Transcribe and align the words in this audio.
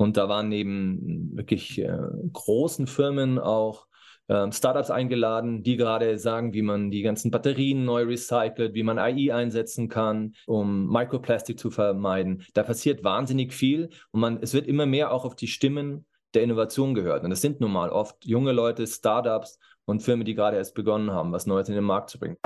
Und 0.00 0.16
da 0.16 0.30
waren 0.30 0.48
neben 0.48 1.36
wirklich 1.36 1.78
äh, 1.78 1.98
großen 2.32 2.86
Firmen 2.86 3.38
auch 3.38 3.86
ähm, 4.30 4.50
Startups 4.50 4.90
eingeladen, 4.90 5.62
die 5.62 5.76
gerade 5.76 6.18
sagen, 6.18 6.54
wie 6.54 6.62
man 6.62 6.90
die 6.90 7.02
ganzen 7.02 7.30
Batterien 7.30 7.84
neu 7.84 8.04
recycelt, 8.04 8.72
wie 8.72 8.82
man 8.82 8.98
AI 8.98 9.34
einsetzen 9.34 9.90
kann, 9.90 10.32
um 10.46 10.90
Microplastik 10.90 11.58
zu 11.58 11.70
vermeiden. 11.70 12.46
Da 12.54 12.62
passiert 12.62 13.04
wahnsinnig 13.04 13.52
viel 13.52 13.90
und 14.10 14.20
man, 14.20 14.38
es 14.40 14.54
wird 14.54 14.66
immer 14.66 14.86
mehr 14.86 15.12
auch 15.12 15.26
auf 15.26 15.36
die 15.36 15.48
Stimmen 15.48 16.06
der 16.32 16.44
Innovation 16.44 16.94
gehört. 16.94 17.22
Und 17.22 17.32
es 17.32 17.42
sind 17.42 17.60
nun 17.60 17.72
mal 17.72 17.90
oft 17.90 18.24
junge 18.24 18.52
Leute, 18.52 18.86
Startups 18.86 19.58
und 19.84 20.00
Firmen, 20.00 20.24
die 20.24 20.34
gerade 20.34 20.56
erst 20.56 20.74
begonnen 20.74 21.10
haben, 21.10 21.30
was 21.30 21.46
Neues 21.46 21.68
in 21.68 21.74
den 21.74 21.84
Markt 21.84 22.08
zu 22.08 22.18
bringen. 22.18 22.38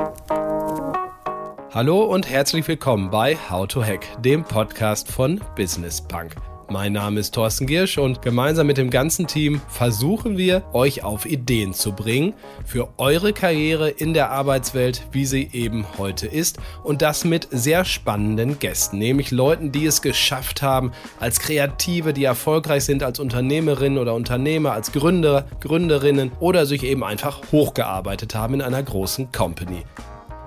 Hallo 1.71 2.03
und 2.03 2.29
herzlich 2.29 2.67
willkommen 2.67 3.11
bei 3.11 3.37
How 3.49 3.69
to 3.69 3.81
Hack, 3.81 4.21
dem 4.23 4.43
Podcast 4.43 5.09
von 5.09 5.41
Business 5.55 6.05
Punk. 6.05 6.35
Mein 6.75 6.95
Name 6.95 7.21
ist 7.21 7.37
Thorsten 7.37 7.69
Giersch 7.69 7.99
und 7.99 8.21
gemeinsam 8.21 8.67
mit 8.67 8.79
dem 8.79 8.91
ganzen 8.91 9.29
Team 9.29 9.61
versuchen 9.69 10.37
wir, 10.37 10.65
euch 10.73 11.05
auf 11.05 11.25
Ideen 11.25 11.73
zu 11.73 11.93
bringen 11.93 12.35
für 12.67 12.89
eure 12.99 13.33
Karriere 13.33 13.91
in 13.91 14.13
der 14.13 14.33
Arbeitswelt, 14.33 15.07
wie 15.13 15.25
sie 15.25 15.51
eben 15.53 15.87
heute 15.99 16.27
ist. 16.27 16.59
Und 16.83 17.01
das 17.01 17.25
mit 17.25 17.47
sehr 17.53 17.85
spannenden 17.85 18.59
Gästen, 18.59 18.99
nämlich 18.99 19.31
Leuten, 19.31 19.71
die 19.71 19.87
es 19.87 20.03
geschafft 20.03 20.63
haben, 20.63 20.91
als 21.21 21.39
Kreative, 21.39 22.13
die 22.13 22.25
erfolgreich 22.25 22.85
sind 22.85 23.05
als 23.05 23.21
Unternehmerinnen 23.21 23.97
oder 23.97 24.13
Unternehmer, 24.13 24.73
als 24.73 24.91
Gründer, 24.91 25.47
Gründerinnen 25.61 26.33
oder 26.41 26.67
sich 26.67 26.83
eben 26.83 27.05
einfach 27.05 27.41
hochgearbeitet 27.53 28.35
haben 28.35 28.55
in 28.55 28.63
einer 28.63 28.83
großen 28.83 29.31
Company. 29.31 29.85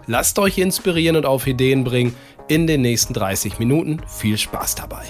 Lasst 0.08 0.38
euch 0.39 0.58
inspirieren 0.58 1.16
und 1.16 1.25
auf 1.25 1.48
Ideen 1.48 1.86
bringen 1.86 2.17
in 2.50 2.67
den 2.67 2.81
nächsten 2.81 3.14
30 3.14 3.59
Minuten. 3.59 4.02
Viel 4.09 4.38
Spaß 4.38 4.75
dabei. 4.75 5.05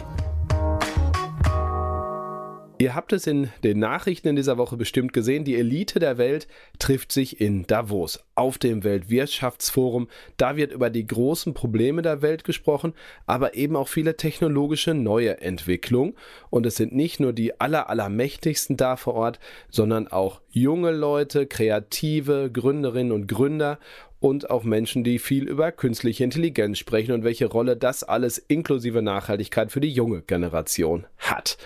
Ihr 2.80 2.94
habt 2.94 3.12
es 3.12 3.26
in 3.26 3.50
den 3.64 3.80
Nachrichten 3.80 4.28
in 4.28 4.36
dieser 4.36 4.60
Woche 4.60 4.78
bestimmt 4.78 5.12
gesehen, 5.12 5.44
die 5.44 5.56
Elite 5.56 5.98
der 5.98 6.20
Welt 6.20 6.48
trifft 6.78 7.12
sich 7.12 7.42
in 7.42 7.66
Davos 7.66 8.24
auf 8.36 8.60
dem 8.60 8.84
Weltwirtschaftsforum. 8.84 10.08
Da 10.38 10.58
wird 10.58 10.74
über 10.74 10.92
die 10.92 11.08
großen 11.08 11.56
Probleme 11.56 12.04
der 12.04 12.22
Welt 12.22 12.44
gesprochen, 12.44 12.94
aber 13.26 13.56
eben 13.56 13.76
auch 13.76 13.88
viele 13.88 14.16
technologische 14.16 14.94
neue 14.94 15.42
Entwicklungen. 15.42 16.14
Und 16.52 16.68
es 16.68 16.76
sind 16.76 16.94
nicht 16.94 17.20
nur 17.20 17.34
die 17.34 17.60
aller, 17.60 17.90
allermächtigsten 17.90 18.78
da 18.78 18.96
vor 18.96 19.16
Ort, 19.16 19.40
sondern 19.72 20.08
auch 20.08 20.42
junge 20.52 20.92
Leute, 20.92 21.48
kreative 21.48 22.52
Gründerinnen 22.52 23.12
und 23.12 23.28
Gründer 23.28 23.80
und 24.20 24.50
auch 24.50 24.64
Menschen, 24.64 25.04
die 25.04 25.20
viel 25.20 25.48
über 25.48 25.72
künstliche 25.72 26.24
Intelligenz 26.24 26.78
sprechen 26.78 27.12
und 27.14 27.24
welche 27.24 27.46
Rolle 27.48 27.78
das 27.78 28.04
alles 28.04 28.38
inklusive 28.38 29.02
Nachhaltigkeit 29.02 29.72
für 29.72 29.80
die 29.80 29.92
junge 29.92 30.22
Generation 30.22 31.06
hat. 31.18 31.58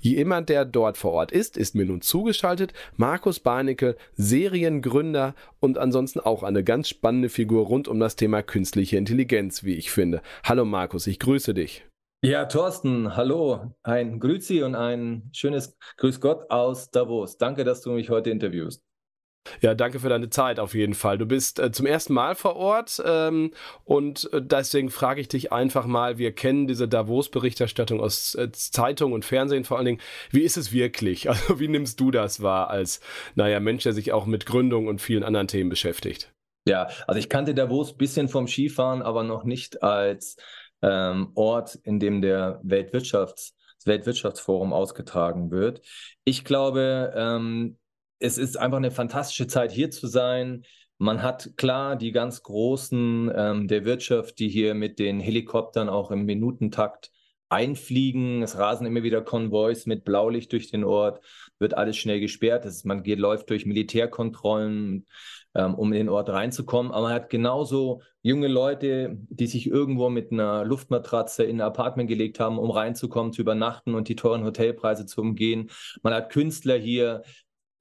Jemand, 0.00 0.48
der 0.48 0.64
dort 0.64 0.96
vor 0.96 1.12
Ort 1.12 1.32
ist, 1.32 1.56
ist 1.56 1.74
mir 1.74 1.86
nun 1.86 2.00
zugeschaltet. 2.00 2.72
Markus 2.96 3.40
Barnickel, 3.40 3.96
Seriengründer 4.14 5.34
und 5.60 5.78
ansonsten 5.78 6.20
auch 6.20 6.42
eine 6.42 6.64
ganz 6.64 6.88
spannende 6.88 7.28
Figur 7.28 7.66
rund 7.66 7.88
um 7.88 8.00
das 8.00 8.16
Thema 8.16 8.42
künstliche 8.42 8.96
Intelligenz, 8.96 9.64
wie 9.64 9.74
ich 9.74 9.90
finde. 9.90 10.22
Hallo 10.44 10.64
Markus, 10.64 11.06
ich 11.06 11.18
grüße 11.18 11.54
dich. 11.54 11.84
Ja, 12.22 12.46
Thorsten, 12.46 13.14
hallo. 13.14 13.72
Ein 13.82 14.18
Grüezi 14.18 14.62
und 14.62 14.74
ein 14.74 15.30
schönes 15.32 15.76
Grüß 15.98 16.20
Gott 16.20 16.50
aus 16.50 16.90
Davos. 16.90 17.36
Danke, 17.36 17.62
dass 17.62 17.82
du 17.82 17.92
mich 17.92 18.10
heute 18.10 18.30
interviewst. 18.30 18.82
Ja, 19.60 19.74
danke 19.74 20.00
für 20.00 20.08
deine 20.08 20.30
Zeit 20.30 20.58
auf 20.58 20.74
jeden 20.74 20.94
Fall. 20.94 21.18
Du 21.18 21.26
bist 21.26 21.58
äh, 21.58 21.70
zum 21.72 21.86
ersten 21.86 22.14
Mal 22.14 22.34
vor 22.34 22.56
Ort 22.56 23.02
ähm, 23.04 23.52
und 23.84 24.32
äh, 24.32 24.42
deswegen 24.42 24.90
frage 24.90 25.20
ich 25.20 25.28
dich 25.28 25.52
einfach 25.52 25.86
mal, 25.86 26.18
wir 26.18 26.32
kennen 26.32 26.66
diese 26.66 26.88
Davos-Berichterstattung 26.88 28.00
aus 28.00 28.34
äh, 28.34 28.50
Zeitung 28.52 29.12
und 29.12 29.24
Fernsehen 29.24 29.64
vor 29.64 29.76
allen 29.76 29.86
Dingen. 29.86 30.00
Wie 30.30 30.42
ist 30.42 30.56
es 30.56 30.72
wirklich? 30.72 31.28
Also 31.36 31.60
wie 31.60 31.68
nimmst 31.68 32.00
du 32.00 32.10
das 32.10 32.40
wahr 32.40 32.70
als, 32.70 33.00
naja, 33.34 33.60
Mensch, 33.60 33.82
der 33.82 33.92
sich 33.92 34.12
auch 34.12 34.24
mit 34.24 34.46
Gründung 34.46 34.86
und 34.86 35.02
vielen 35.02 35.22
anderen 35.22 35.48
Themen 35.48 35.68
beschäftigt? 35.68 36.32
Ja, 36.66 36.88
also 37.06 37.18
ich 37.18 37.28
kannte 37.28 37.54
Davos 37.54 37.92
ein 37.92 37.98
bisschen 37.98 38.28
vom 38.28 38.48
Skifahren, 38.48 39.02
aber 39.02 39.22
noch 39.22 39.44
nicht 39.44 39.82
als 39.82 40.36
ähm, 40.80 41.32
Ort, 41.34 41.74
in 41.82 42.00
dem 42.00 42.22
der 42.22 42.60
Weltwirtschafts 42.62 43.54
Weltwirtschaftsforum 43.86 44.72
ausgetragen 44.72 45.50
wird. 45.50 45.80
Ich 46.24 46.44
glaube, 46.44 47.12
ähm, 47.16 47.78
es 48.18 48.38
ist 48.38 48.56
einfach 48.56 48.78
eine 48.78 48.90
fantastische 48.90 49.46
Zeit 49.46 49.72
hier 49.72 49.90
zu 49.90 50.06
sein. 50.06 50.64
Man 50.98 51.22
hat 51.22 51.50
klar 51.56 51.96
die 51.96 52.12
ganz 52.12 52.42
Großen 52.42 53.30
ähm, 53.34 53.68
der 53.68 53.84
Wirtschaft, 53.84 54.38
die 54.38 54.48
hier 54.48 54.74
mit 54.74 54.98
den 54.98 55.20
Helikoptern 55.20 55.88
auch 55.88 56.10
im 56.10 56.24
Minutentakt 56.24 57.10
einfliegen. 57.48 58.42
Es 58.42 58.58
rasen 58.58 58.86
immer 58.86 59.02
wieder 59.02 59.20
Konvois 59.22 59.84
mit 59.84 60.04
Blaulicht 60.04 60.52
durch 60.52 60.70
den 60.70 60.84
Ort, 60.84 61.20
wird 61.58 61.74
alles 61.74 61.96
schnell 61.96 62.20
gesperrt. 62.20 62.64
Ist, 62.64 62.86
man 62.86 63.02
geht, 63.02 63.18
läuft 63.18 63.50
durch 63.50 63.66
Militärkontrollen, 63.66 65.06
ähm, 65.54 65.74
um 65.74 65.92
in 65.92 65.98
den 65.98 66.08
Ort 66.08 66.30
reinzukommen. 66.30 66.92
Aber 66.92 67.02
man 67.02 67.12
hat 67.12 67.30
genauso 67.30 68.00
junge 68.22 68.48
Leute, 68.48 69.16
die 69.28 69.46
sich 69.46 69.66
irgendwo 69.66 70.08
mit 70.08 70.32
einer 70.32 70.64
Luftmatratze 70.64 71.44
in 71.44 71.60
ein 71.60 71.66
Apartment 71.66 72.08
gelegt 72.08 72.40
haben, 72.40 72.58
um 72.58 72.70
reinzukommen, 72.70 73.32
zu 73.32 73.42
übernachten 73.42 73.94
und 73.94 74.08
die 74.08 74.16
teuren 74.16 74.44
Hotelpreise 74.44 75.06
zu 75.06 75.20
umgehen. 75.20 75.70
Man 76.02 76.14
hat 76.14 76.30
Künstler 76.30 76.76
hier, 76.76 77.22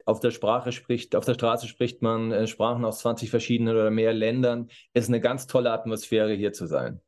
auf 0.06 0.20
der 0.20 0.32
Sprache 0.32 0.72
spricht, 0.72 1.16
auf 1.16 1.26
der 1.26 1.34
Straße 1.34 1.68
spricht 1.68 2.02
man 2.02 2.32
äh, 2.32 2.48
Sprachen 2.48 2.86
aus 2.86 3.00
20 3.00 3.30
verschiedenen 3.30 3.76
oder 3.76 3.92
mehr 3.92 4.14
Ländern. 4.14 4.70
Es 4.94 5.06
ist 5.06 5.10
eine 5.10 5.22
ganz 5.22 5.48
tolle 5.48 5.72
Atmosphäre, 5.72 6.34
hier 6.34 6.54
zu 6.54 6.68
sein. 6.68 7.02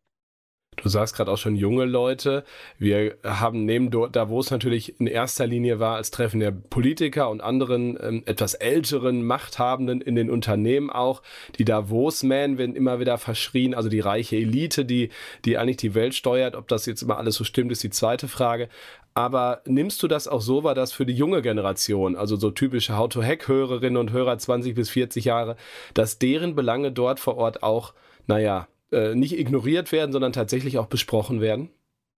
Du 0.83 0.89
sagst 0.89 1.15
gerade 1.15 1.31
auch 1.31 1.38
schon 1.38 1.55
junge 1.55 1.85
Leute. 1.85 2.43
Wir 2.77 3.17
haben 3.23 3.65
neben 3.65 3.89
Davos 3.89 4.51
natürlich 4.51 4.99
in 4.99 5.07
erster 5.07 5.47
Linie 5.47 5.79
war 5.79 5.95
als 5.95 6.11
Treffen 6.11 6.39
der 6.39 6.51
Politiker 6.51 7.31
und 7.31 7.41
anderen 7.41 7.97
ähm, 7.99 8.23
etwas 8.27 8.53
älteren 8.53 9.25
Machthabenden 9.25 10.01
in 10.01 10.13
den 10.13 10.29
Unternehmen 10.29 10.91
auch. 10.91 11.23
Die 11.57 11.66
Davos-Man 11.66 12.59
werden 12.59 12.75
immer 12.75 12.99
wieder 12.99 13.17
verschrien, 13.17 13.73
also 13.73 13.89
die 13.89 14.01
reiche 14.01 14.35
Elite, 14.35 14.85
die, 14.85 15.09
die 15.45 15.57
eigentlich 15.57 15.77
die 15.77 15.95
Welt 15.95 16.13
steuert. 16.13 16.55
Ob 16.55 16.67
das 16.67 16.85
jetzt 16.85 17.01
immer 17.01 17.17
alles 17.17 17.35
so 17.35 17.43
stimmt, 17.43 17.71
ist 17.71 17.81
die 17.81 17.89
zweite 17.89 18.27
Frage. 18.27 18.69
Aber 19.16 19.63
nimmst 19.66 20.03
du 20.03 20.07
das 20.07 20.27
auch 20.27 20.41
so 20.41 20.63
wahr, 20.63 20.75
dass 20.75 20.91
für 20.91 21.07
die 21.07 21.16
junge 21.16 21.41
Generation, 21.41 22.16
also 22.16 22.35
so 22.35 22.51
typische 22.51 22.95
How-to-Hack-Hörerinnen 22.95 23.97
und 23.97 24.11
Hörer 24.11 24.37
20 24.37 24.75
bis 24.75 24.91
40 24.91 25.25
Jahre, 25.25 25.55
dass 25.95 26.19
deren 26.19 26.53
Belange 26.53 26.91
dort 26.91 27.19
vor 27.19 27.35
Ort 27.35 27.63
auch, 27.63 27.95
naja, 28.27 28.67
äh, 28.91 29.15
nicht 29.15 29.37
ignoriert 29.37 29.91
werden, 29.91 30.11
sondern 30.11 30.33
tatsächlich 30.33 30.77
auch 30.77 30.87
besprochen 30.87 31.41
werden? 31.41 31.69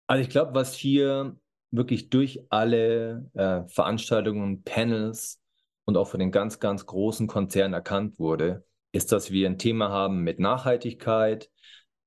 Also 0.07 0.21
ich 0.21 0.29
glaube, 0.29 0.53
was 0.53 0.73
hier 0.73 1.35
wirklich 1.71 2.09
durch 2.09 2.45
alle 2.49 3.29
äh, 3.33 3.67
Veranstaltungen, 3.67 4.63
Panels 4.63 5.41
und 5.85 5.97
auch 5.97 6.07
von 6.07 6.19
den 6.19 6.31
ganz, 6.31 6.59
ganz 6.59 6.85
großen 6.85 7.27
Konzernen 7.27 7.73
erkannt 7.73 8.19
wurde, 8.19 8.65
ist, 8.91 9.11
dass 9.11 9.31
wir 9.31 9.47
ein 9.47 9.57
Thema 9.57 9.89
haben 9.89 10.23
mit 10.23 10.39
Nachhaltigkeit, 10.39 11.51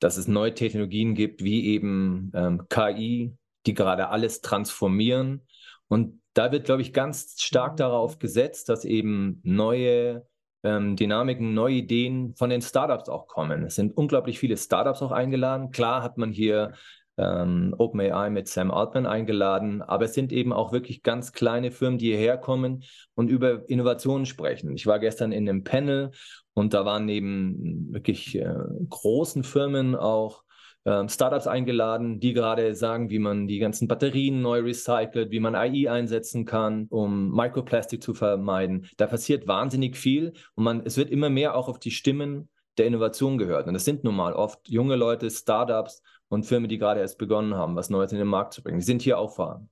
dass 0.01 0.17
es 0.17 0.27
neue 0.27 0.55
Technologien 0.55 1.15
gibt, 1.15 1.45
wie 1.45 1.67
eben 1.67 2.33
ähm, 2.35 2.67
KI, 2.69 3.37
die 3.67 3.75
gerade 3.75 4.09
alles 4.09 4.41
transformieren. 4.41 5.47
Und 5.87 6.21
da 6.35 6.51
wird, 6.51 6.65
glaube 6.65 6.83
ich, 6.83 6.93
ganz 6.93 7.41
stark 7.41 7.77
darauf 7.77 8.19
gesetzt, 8.19 8.69
dass 8.69 8.85
eben 8.85 9.41
neue 9.45 10.27
ähm, 10.63 10.97
Dynamiken, 10.97 11.55
neue 11.55 11.75
Ideen 11.75 12.35
von 12.37 12.51
den 12.51 12.63
Startups 12.63 13.09
auch 13.09 13.27
kommen. 13.27 13.65
Es 13.65 13.75
sind 13.75 13.97
unglaublich 13.97 14.39
viele 14.39 14.57
Startups 14.57 15.03
auch 15.03 15.13
eingeladen. 15.13 15.71
Klar 15.71 16.03
hat 16.03 16.19
man 16.19 16.31
hier 16.31 16.73
ähm, 17.19 17.75
OpenAI 17.77 18.31
mit 18.31 18.49
Sam 18.49 18.71
Altman 18.71 19.07
eingeladen, 19.07 19.83
aber 19.83 20.07
es 20.07 20.15
sind 20.15 20.33
eben 20.33 20.53
auch 20.53 20.73
wirklich 20.73 21.03
ganz 21.03 21.33
kleine 21.33 21.71
Firmen, 21.71 21.99
die 21.99 22.07
hierher 22.07 22.39
kommen 22.39 22.85
und 23.15 23.29
über 23.29 23.69
Innovationen 23.69 24.27
sprechen. 24.27 24.75
Ich 24.75 24.87
war 24.87 24.99
gestern 24.99 25.33
in 25.33 25.49
einem 25.49 25.65
Panel 25.65 26.13
und 26.55 26.75
da 26.75 26.85
waren 26.85 27.05
neben 27.05 27.93
wirklich 27.93 28.39
äh, 28.39 28.55
großen 28.89 29.45
Firmen 29.45 29.95
auch 29.95 30.43
ähm, 30.85 31.09
Startups 31.09 31.47
eingeladen, 31.47 32.21
die 32.21 32.33
gerade 32.33 32.75
sagen, 32.75 33.11
wie 33.11 33.19
man 33.19 33.47
die 33.47 33.59
ganzen 33.59 33.89
Batterien 33.89 34.43
neu 34.43 34.61
recycelt, 34.61 35.31
wie 35.31 35.41
man 35.41 35.55
AI 35.55 35.91
einsetzen 35.91 36.45
kann, 36.45 36.87
um 36.91 37.31
Microplastik 37.35 38.03
zu 38.03 38.15
vermeiden. 38.15 38.89
Da 38.97 39.07
passiert 39.07 39.47
wahnsinnig 39.47 39.97
viel 39.97 40.33
und 40.55 40.65
man, 40.65 40.83
es 40.85 40.97
wird 40.97 41.11
immer 41.11 41.31
mehr 41.31 41.57
auch 41.57 41.69
auf 41.69 41.79
die 41.79 41.91
Stimmen 41.91 42.49
der 42.79 42.87
Innovation 42.87 43.39
gehört. 43.39 43.67
Und 43.67 43.75
das 43.75 43.85
sind 43.85 44.05
nun 44.05 44.17
mal 44.17 44.33
oft 44.33 44.69
junge 44.69 44.97
Leute, 44.97 45.31
Startups 45.31 46.03
und 46.29 46.45
Firmen, 46.45 46.69
die 46.69 46.79
gerade 46.79 47.01
erst 47.01 47.19
begonnen 47.19 47.55
haben, 47.55 47.77
was 47.77 47.91
Neues 47.91 48.13
in 48.13 48.19
den 48.19 48.27
Markt 48.27 48.55
zu 48.55 48.63
bringen. 48.63 48.79
Die 48.79 48.85
sind 48.85 49.03
hier 49.03 49.19
auch 49.19 49.35
vorhanden. 49.35 49.69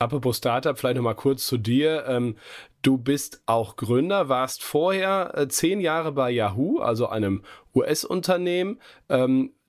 Apropos 0.00 0.38
Startup, 0.38 0.76
vielleicht 0.76 0.96
nochmal 0.96 1.14
kurz 1.14 1.46
zu 1.46 1.58
dir. 1.58 2.04
Ähm, 2.08 2.36
du 2.82 2.98
bist 2.98 3.40
auch 3.46 3.76
Gründer, 3.76 4.28
warst 4.28 4.64
vorher 4.64 5.32
äh, 5.36 5.46
zehn 5.46 5.80
Jahre 5.80 6.10
bei 6.10 6.32
Yahoo, 6.32 6.80
also 6.80 7.06
einem 7.06 7.44
US-Unternehmen. 7.72 8.80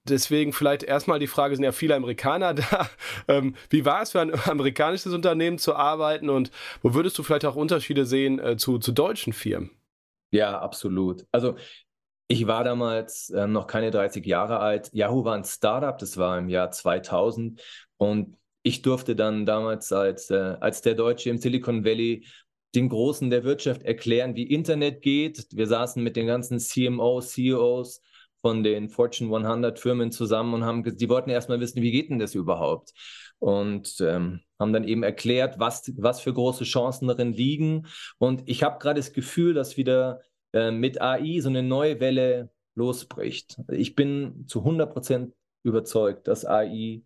Deswegen 0.06 0.52
vielleicht 0.52 0.84
erstmal 0.84 1.20
die 1.20 1.28
Frage, 1.28 1.56
sind 1.56 1.64
ja 1.64 1.72
viele 1.72 1.96
Amerikaner 1.96 2.54
da. 2.54 2.90
Ähm, 3.28 3.56
wie 3.70 3.86
war 3.86 4.02
es 4.02 4.12
für 4.12 4.22
ein 4.22 4.34
amerikanisches 4.46 5.14
Unternehmen 5.14 5.58
zu 5.58 5.76
arbeiten 5.76 6.30
und 6.30 6.52
wo 6.82 6.94
würdest 6.94 7.18
du 7.18 7.24
vielleicht 7.24 7.46
auch 7.46 7.56
Unterschiede 7.56 8.06
sehen 8.06 8.40
äh, 8.40 8.58
zu, 8.58 8.80
zu 8.80 8.92
deutschen 8.92 9.34
Firmen? 9.34 9.72
Ja, 10.32 10.60
absolut. 10.60 11.26
Also 11.32 11.56
ich 12.28 12.48
war 12.48 12.64
damals 12.64 13.30
äh, 13.30 13.48
noch 13.48 13.68
keine 13.68 13.92
30 13.92 14.26
Jahre 14.26 14.60
alt. 14.60 14.90
Yahoo 14.94 15.24
war 15.24 15.36
ein 15.36 15.44
Startup, 15.44 15.98
das 15.98 16.18
war 16.18 16.38
im 16.38 16.50
Jahr 16.50 16.72
2000 16.72 17.62
und 17.98 18.38
ich 18.64 18.82
durfte 18.82 19.16
dann 19.16 19.46
damals 19.46 19.92
als, 19.92 20.30
äh, 20.30 20.56
als 20.60 20.82
der 20.82 20.96
Deutsche 20.96 21.30
im 21.30 21.38
Silicon 21.38 21.86
Valley 21.86 22.26
den 22.76 22.90
Großen 22.90 23.30
der 23.30 23.44
Wirtschaft 23.44 23.84
erklären, 23.84 24.36
wie 24.36 24.44
Internet 24.44 25.02
geht. 25.02 25.46
Wir 25.52 25.68
saßen 25.68 26.02
mit 26.02 26.16
den 26.16 26.28
ganzen 26.28 26.60
CMOs, 26.60 27.30
CEOs 27.34 28.02
von 28.44 28.62
den 28.62 28.90
Fortune 28.90 29.34
100 29.34 29.80
Firmen 29.80 30.12
zusammen 30.12 30.54
und 30.54 30.66
haben, 30.66 30.84
die 30.84 31.10
wollten 31.10 31.30
erstmal 31.30 31.62
wissen, 31.62 31.82
wie 31.82 31.92
geht 31.92 32.10
denn 32.10 32.20
das 32.20 32.36
überhaupt? 32.36 32.92
Und 33.40 34.02
ähm, 34.02 34.42
haben 34.60 34.74
dann 34.74 34.84
eben 34.84 35.02
erklärt, 35.02 35.60
was, 35.60 35.94
was 35.98 36.20
für 36.20 36.34
große 36.34 36.66
Chancen 36.66 37.08
darin 37.08 37.32
liegen. 37.32 37.88
Und 38.18 38.44
ich 38.46 38.62
habe 38.62 38.80
gerade 38.80 39.00
das 39.00 39.14
Gefühl, 39.14 39.54
dass 39.54 39.78
wieder 39.78 40.22
äh, 40.52 40.72
mit 40.72 41.02
AI 41.02 41.40
so 41.40 41.48
eine 41.48 41.64
neue 41.64 42.02
Welle 42.02 42.52
losbricht. 42.76 43.58
Ich 43.70 43.96
bin 43.96 44.46
zu 44.48 44.60
100 44.60 44.92
Prozent 44.92 45.34
überzeugt, 45.64 46.28
dass 46.28 46.46
AI 46.46 47.02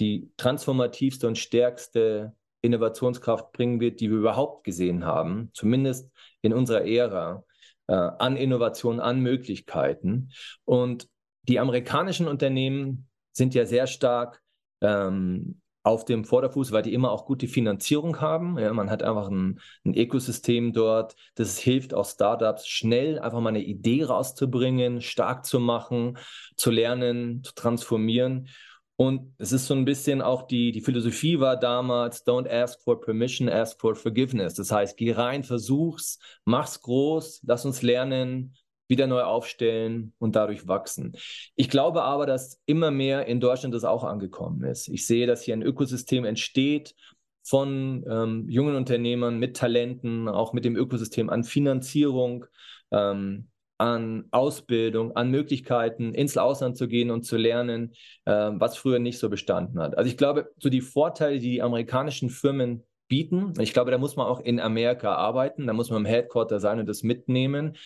die 0.00 0.32
transformativste 0.36 1.28
und 1.28 1.38
stärkste 1.38 2.34
Innovationskraft 2.62 3.52
bringen 3.52 3.78
wird, 3.78 4.00
die 4.00 4.10
wir 4.10 4.18
überhaupt 4.18 4.64
gesehen 4.64 5.04
haben, 5.04 5.50
zumindest 5.52 6.10
in 6.42 6.52
unserer 6.52 6.84
Ära, 6.84 7.44
äh, 7.86 7.94
an 7.94 8.36
Innovation, 8.36 9.00
an 9.00 9.20
Möglichkeiten. 9.20 10.30
Und 10.64 11.08
die 11.48 11.58
amerikanischen 11.58 12.28
Unternehmen 12.28 13.08
sind 13.32 13.54
ja 13.54 13.66
sehr 13.66 13.86
stark 13.86 14.42
ähm, 14.80 15.60
auf 15.84 16.06
dem 16.06 16.24
Vorderfuß, 16.24 16.72
weil 16.72 16.82
die 16.82 16.94
immer 16.94 17.12
auch 17.12 17.26
gute 17.26 17.46
Finanzierung 17.46 18.20
haben. 18.20 18.58
Ja, 18.58 18.72
man 18.72 18.90
hat 18.90 19.02
einfach 19.02 19.28
ein, 19.28 19.60
ein 19.84 19.94
Ökosystem 19.94 20.72
dort, 20.72 21.14
das 21.34 21.58
hilft 21.58 21.92
auch 21.92 22.08
Startups 22.08 22.66
schnell 22.66 23.18
einfach 23.18 23.40
mal 23.40 23.50
eine 23.50 23.62
Idee 23.62 24.04
rauszubringen, 24.04 25.02
stark 25.02 25.44
zu 25.44 25.60
machen, 25.60 26.16
zu 26.56 26.70
lernen, 26.70 27.44
zu 27.44 27.52
transformieren. 27.54 28.48
Und 28.96 29.34
es 29.38 29.52
ist 29.52 29.66
so 29.66 29.74
ein 29.74 29.84
bisschen 29.84 30.22
auch 30.22 30.46
die, 30.46 30.70
die 30.70 30.80
Philosophie 30.80 31.40
war 31.40 31.56
damals, 31.56 32.24
don't 32.24 32.48
ask 32.48 32.80
for 32.80 33.00
permission, 33.00 33.48
ask 33.48 33.80
for 33.80 33.96
forgiveness. 33.96 34.54
Das 34.54 34.70
heißt, 34.70 34.96
geh 34.96 35.12
rein, 35.12 35.42
versuch's, 35.42 36.18
mach's 36.44 36.80
groß, 36.80 37.42
lass 37.44 37.64
uns 37.64 37.82
lernen, 37.82 38.54
wieder 38.86 39.06
neu 39.06 39.22
aufstellen 39.22 40.12
und 40.18 40.36
dadurch 40.36 40.68
wachsen. 40.68 41.16
Ich 41.56 41.70
glaube 41.70 42.02
aber, 42.02 42.26
dass 42.26 42.60
immer 42.66 42.90
mehr 42.90 43.26
in 43.26 43.40
Deutschland 43.40 43.74
das 43.74 43.84
auch 43.84 44.04
angekommen 44.04 44.62
ist. 44.62 44.88
Ich 44.88 45.06
sehe, 45.06 45.26
dass 45.26 45.42
hier 45.42 45.54
ein 45.54 45.62
Ökosystem 45.62 46.24
entsteht 46.24 46.94
von 47.42 48.04
ähm, 48.08 48.48
jungen 48.48 48.76
Unternehmern 48.76 49.38
mit 49.38 49.56
Talenten, 49.56 50.28
auch 50.28 50.52
mit 50.52 50.64
dem 50.64 50.76
Ökosystem 50.76 51.30
an 51.30 51.44
Finanzierung. 51.44 52.46
Ähm, 52.92 53.48
an 53.78 54.26
Ausbildung, 54.30 55.16
an 55.16 55.30
Möglichkeiten, 55.30 56.14
ins 56.14 56.36
Ausland 56.36 56.76
zu 56.76 56.88
gehen 56.88 57.10
und 57.10 57.24
zu 57.24 57.36
lernen, 57.36 57.92
äh, 58.24 58.50
was 58.54 58.76
früher 58.76 58.98
nicht 58.98 59.18
so 59.18 59.28
bestanden 59.28 59.80
hat. 59.80 59.98
Also 59.98 60.08
ich 60.08 60.16
glaube, 60.16 60.52
so 60.58 60.68
die 60.68 60.80
Vorteile, 60.80 61.38
die 61.38 61.50
die 61.50 61.62
amerikanischen 61.62 62.30
Firmen 62.30 62.84
bieten, 63.08 63.52
ich 63.58 63.72
glaube, 63.72 63.90
da 63.90 63.98
muss 63.98 64.16
man 64.16 64.26
auch 64.26 64.40
in 64.40 64.60
Amerika 64.60 65.14
arbeiten, 65.14 65.66
da 65.66 65.72
muss 65.72 65.90
man 65.90 66.02
im 66.02 66.06
Headquarter 66.06 66.60
sein 66.60 66.78
und 66.78 66.88
das 66.88 67.02
mitnehmen. 67.02 67.76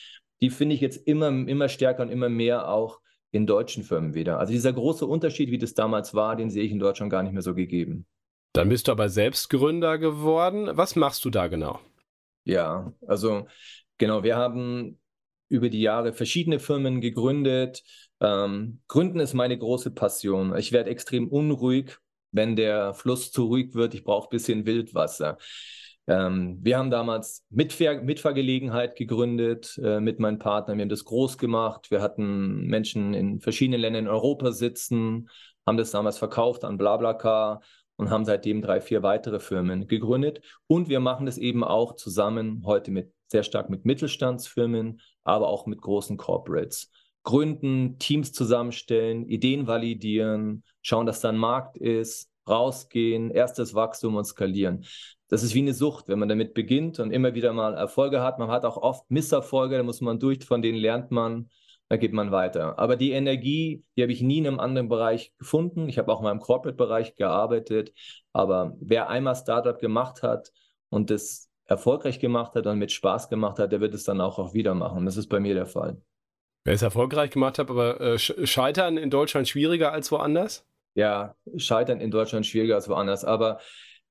Die 0.40 0.50
finde 0.50 0.74
ich 0.74 0.80
jetzt 0.80 1.06
immer, 1.06 1.28
immer 1.28 1.68
stärker 1.68 2.02
und 2.02 2.10
immer 2.10 2.28
mehr 2.28 2.68
auch 2.68 3.00
in 3.30 3.46
deutschen 3.46 3.82
Firmen 3.82 4.14
wieder. 4.14 4.38
Also 4.38 4.52
dieser 4.52 4.72
große 4.72 5.04
Unterschied, 5.06 5.50
wie 5.50 5.58
das 5.58 5.74
damals 5.74 6.14
war, 6.14 6.36
den 6.36 6.50
sehe 6.50 6.64
ich 6.64 6.70
in 6.70 6.78
Deutschland 6.78 7.10
gar 7.10 7.22
nicht 7.22 7.32
mehr 7.32 7.42
so 7.42 7.54
gegeben. 7.54 8.06
Dann 8.52 8.68
bist 8.68 8.88
du 8.88 8.92
aber 8.92 9.08
selbst 9.08 9.50
Gründer 9.50 9.98
geworden. 9.98 10.70
Was 10.72 10.96
machst 10.96 11.24
du 11.24 11.30
da 11.30 11.48
genau? 11.48 11.80
Ja, 12.44 12.92
also 13.06 13.46
genau, 13.98 14.22
wir 14.22 14.36
haben 14.36 14.98
über 15.48 15.68
die 15.68 15.80
Jahre 15.80 16.12
verschiedene 16.12 16.58
Firmen 16.58 17.00
gegründet. 17.00 17.82
Ähm, 18.20 18.80
Gründen 18.88 19.20
ist 19.20 19.34
meine 19.34 19.56
große 19.58 19.90
Passion. 19.90 20.56
Ich 20.56 20.72
werde 20.72 20.90
extrem 20.90 21.28
unruhig, 21.28 21.98
wenn 22.32 22.56
der 22.56 22.94
Fluss 22.94 23.32
zu 23.32 23.46
ruhig 23.46 23.74
wird. 23.74 23.94
Ich 23.94 24.04
brauche 24.04 24.28
ein 24.28 24.30
bisschen 24.30 24.66
Wildwasser. 24.66 25.38
Ähm, 26.06 26.58
wir 26.62 26.78
haben 26.78 26.90
damals 26.90 27.44
Mitfahr 27.50 28.00
Mitfahrgelegenheit 28.00 28.96
gegründet 28.96 29.78
äh, 29.82 30.00
mit 30.00 30.18
meinen 30.18 30.38
Partnern. 30.38 30.78
Wir 30.78 30.82
haben 30.82 30.88
das 30.88 31.04
groß 31.04 31.36
gemacht. 31.36 31.90
Wir 31.90 32.00
hatten 32.00 32.66
Menschen 32.66 33.14
in 33.14 33.40
verschiedenen 33.40 33.80
Ländern 33.80 34.04
in 34.06 34.10
Europa 34.10 34.52
sitzen, 34.52 35.28
haben 35.66 35.76
das 35.76 35.90
damals 35.90 36.16
verkauft 36.16 36.64
an 36.64 36.78
BlaBlaCar 36.78 37.60
und 37.96 38.10
haben 38.10 38.24
seitdem 38.24 38.62
drei, 38.62 38.80
vier 38.80 39.02
weitere 39.02 39.38
Firmen 39.38 39.86
gegründet. 39.86 40.40
Und 40.66 40.88
wir 40.88 41.00
machen 41.00 41.26
das 41.26 41.36
eben 41.36 41.62
auch 41.62 41.94
zusammen 41.94 42.62
heute 42.64 42.90
mit 42.90 43.12
sehr 43.30 43.42
stark 43.42 43.68
mit 43.68 43.84
Mittelstandsfirmen, 43.84 45.00
aber 45.28 45.48
auch 45.48 45.66
mit 45.66 45.80
großen 45.80 46.16
Corporates. 46.16 46.90
Gründen, 47.22 47.98
Teams 47.98 48.32
zusammenstellen, 48.32 49.28
Ideen 49.28 49.66
validieren, 49.66 50.64
schauen, 50.80 51.06
dass 51.06 51.20
da 51.20 51.28
ein 51.28 51.36
Markt 51.36 51.76
ist, 51.76 52.30
rausgehen, 52.48 53.30
erstes 53.30 53.74
Wachstum 53.74 54.16
und 54.16 54.24
skalieren. 54.24 54.86
Das 55.28 55.42
ist 55.42 55.54
wie 55.54 55.60
eine 55.60 55.74
Sucht, 55.74 56.08
wenn 56.08 56.18
man 56.18 56.30
damit 56.30 56.54
beginnt 56.54 56.98
und 57.00 57.10
immer 57.10 57.34
wieder 57.34 57.52
mal 57.52 57.74
Erfolge 57.74 58.22
hat. 58.22 58.38
Man 58.38 58.48
hat 58.48 58.64
auch 58.64 58.78
oft 58.78 59.10
Misserfolge, 59.10 59.76
da 59.76 59.82
muss 59.82 60.00
man 60.00 60.18
durch, 60.18 60.44
von 60.46 60.62
denen 60.62 60.78
lernt 60.78 61.10
man, 61.10 61.50
da 61.90 61.98
geht 61.98 62.14
man 62.14 62.30
weiter. 62.30 62.78
Aber 62.78 62.96
die 62.96 63.12
Energie, 63.12 63.84
die 63.96 64.02
habe 64.02 64.12
ich 64.12 64.22
nie 64.22 64.38
in 64.38 64.46
einem 64.46 64.60
anderen 64.60 64.88
Bereich 64.88 65.34
gefunden. 65.38 65.88
Ich 65.88 65.98
habe 65.98 66.10
auch 66.10 66.22
mal 66.22 66.32
im 66.32 66.40
Corporate-Bereich 66.40 67.14
gearbeitet. 67.16 67.92
Aber 68.32 68.74
wer 68.80 69.10
einmal 69.10 69.36
Startup 69.36 69.78
gemacht 69.78 70.22
hat 70.22 70.50
und 70.88 71.10
das 71.10 71.47
erfolgreich 71.68 72.18
gemacht 72.18 72.54
hat 72.56 72.66
und 72.66 72.78
mit 72.78 72.90
Spaß 72.90 73.28
gemacht 73.28 73.58
hat, 73.58 73.70
der 73.70 73.80
wird 73.80 73.94
es 73.94 74.02
dann 74.02 74.20
auch, 74.20 74.38
auch 74.38 74.54
wieder 74.54 74.74
machen. 74.74 75.04
Das 75.04 75.16
ist 75.16 75.28
bei 75.28 75.38
mir 75.38 75.54
der 75.54 75.66
Fall. 75.66 76.00
Wer 76.64 76.74
es 76.74 76.82
erfolgreich 76.82 77.30
gemacht 77.30 77.58
hat, 77.58 77.70
aber 77.70 78.00
äh, 78.00 78.18
scheitern 78.18 78.96
in 78.96 79.10
Deutschland 79.10 79.48
schwieriger 79.48 79.92
als 79.92 80.10
woanders? 80.10 80.66
Ja, 80.94 81.36
scheitern 81.56 82.00
in 82.00 82.10
Deutschland 82.10 82.46
schwieriger 82.46 82.74
als 82.74 82.88
woanders. 82.88 83.24
Aber 83.24 83.60